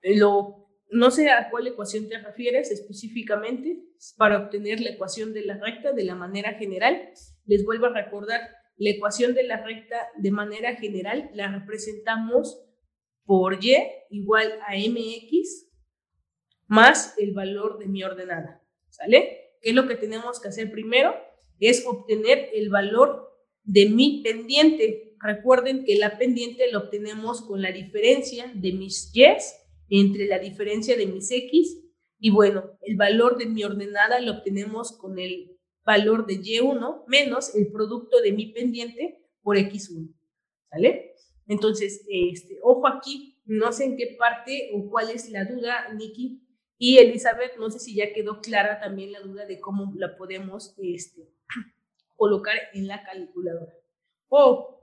[0.02, 3.82] lo, no sé a cuál ecuación te refieres específicamente
[4.16, 7.10] para obtener la ecuación de la recta de la manera general.
[7.46, 8.40] Les vuelvo a recordar,
[8.76, 12.64] la ecuación de la recta de manera general la representamos
[13.26, 13.76] por y
[14.10, 15.68] igual a mx
[16.66, 18.62] más el valor de mi ordenada.
[18.88, 19.58] ¿Sale?
[19.60, 21.14] ¿Qué es lo que tenemos que hacer primero?
[21.58, 23.30] Es obtener el valor
[23.64, 25.14] de mi pendiente.
[25.20, 29.59] Recuerden que la pendiente la obtenemos con la diferencia de mis y's
[29.90, 31.82] entre la diferencia de mis x
[32.18, 37.54] y bueno, el valor de mi ordenada lo obtenemos con el valor de y1 menos
[37.54, 40.14] el producto de mi pendiente por x1.
[40.70, 41.14] ¿Sale?
[41.46, 46.46] Entonces, este, ojo aquí, no sé en qué parte o cuál es la duda, Nikki
[46.78, 50.74] y Elizabeth, no sé si ya quedó clara también la duda de cómo la podemos
[50.78, 51.28] este,
[52.16, 53.74] colocar en la calculadora.
[54.28, 54.80] O,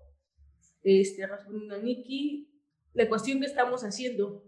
[0.83, 2.51] este, respondiendo a Nikki,
[2.93, 4.43] la ecuación que estamos haciendo.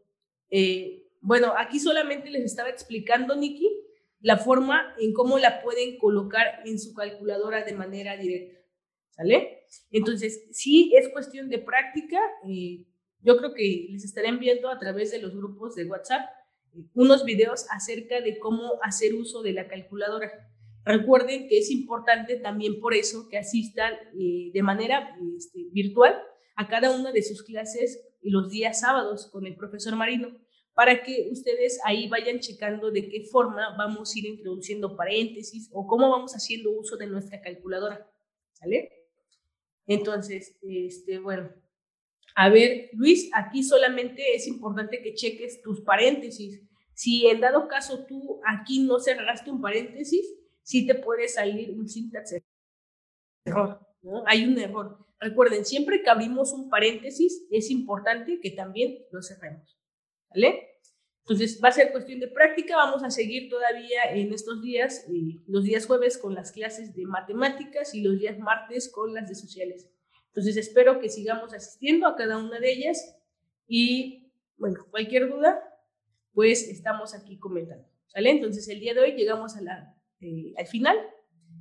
[0.50, 3.70] Eh, bueno, aquí solamente les estaba explicando, Nikki,
[4.22, 8.60] la forma en cómo la pueden colocar en su calculadora de manera directa.
[9.12, 9.66] ¿Sale?
[9.92, 12.20] Entonces, sí es cuestión de práctica.
[12.48, 12.86] Eh,
[13.22, 16.22] yo creo que les estaré enviando a través de los grupos de WhatsApp
[16.74, 20.32] eh, unos videos acerca de cómo hacer uso de la calculadora.
[20.86, 26.16] Recuerden que es importante también por eso que asistan de manera este, virtual
[26.56, 30.38] a cada una de sus clases los días sábados con el profesor Marino,
[30.74, 35.86] para que ustedes ahí vayan checando de qué forma vamos a ir introduciendo paréntesis o
[35.86, 38.10] cómo vamos haciendo uso de nuestra calculadora.
[38.54, 38.90] ¿Sale?
[39.88, 41.50] Entonces, este, bueno,
[42.36, 46.62] a ver, Luis, aquí solamente es importante que cheques tus paréntesis.
[46.94, 50.26] Si en dado caso tú aquí no cerraste un paréntesis,
[50.62, 52.36] sí te puede salir un sintax
[53.46, 54.24] error, ¿no?
[54.28, 55.09] Hay un error.
[55.20, 59.78] Recuerden, siempre que abrimos un paréntesis, es importante que también lo cerremos.
[60.30, 60.70] ¿Vale?
[61.30, 62.76] Entonces, va a ser cuestión de práctica.
[62.76, 67.06] Vamos a seguir todavía en estos días, eh, los días jueves con las clases de
[67.06, 69.90] matemáticas y los días martes con las de sociales.
[70.28, 73.16] Entonces, espero que sigamos asistiendo a cada una de ellas
[73.68, 75.62] y, bueno, cualquier duda,
[76.34, 77.88] pues estamos aquí comentando.
[78.08, 78.32] ¿Sale?
[78.32, 80.98] Entonces, el día de hoy llegamos a la, eh, al final.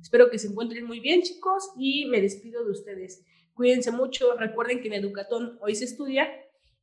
[0.01, 3.23] Espero que se encuentren muy bien, chicos, y me despido de ustedes.
[3.59, 4.37] Cuídense mucho.
[4.37, 6.29] Recuerden que en Educatón hoy se estudia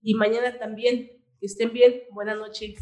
[0.02, 1.10] y mañana también.
[1.40, 2.02] Que estén bien.
[2.10, 2.74] Buenas noches.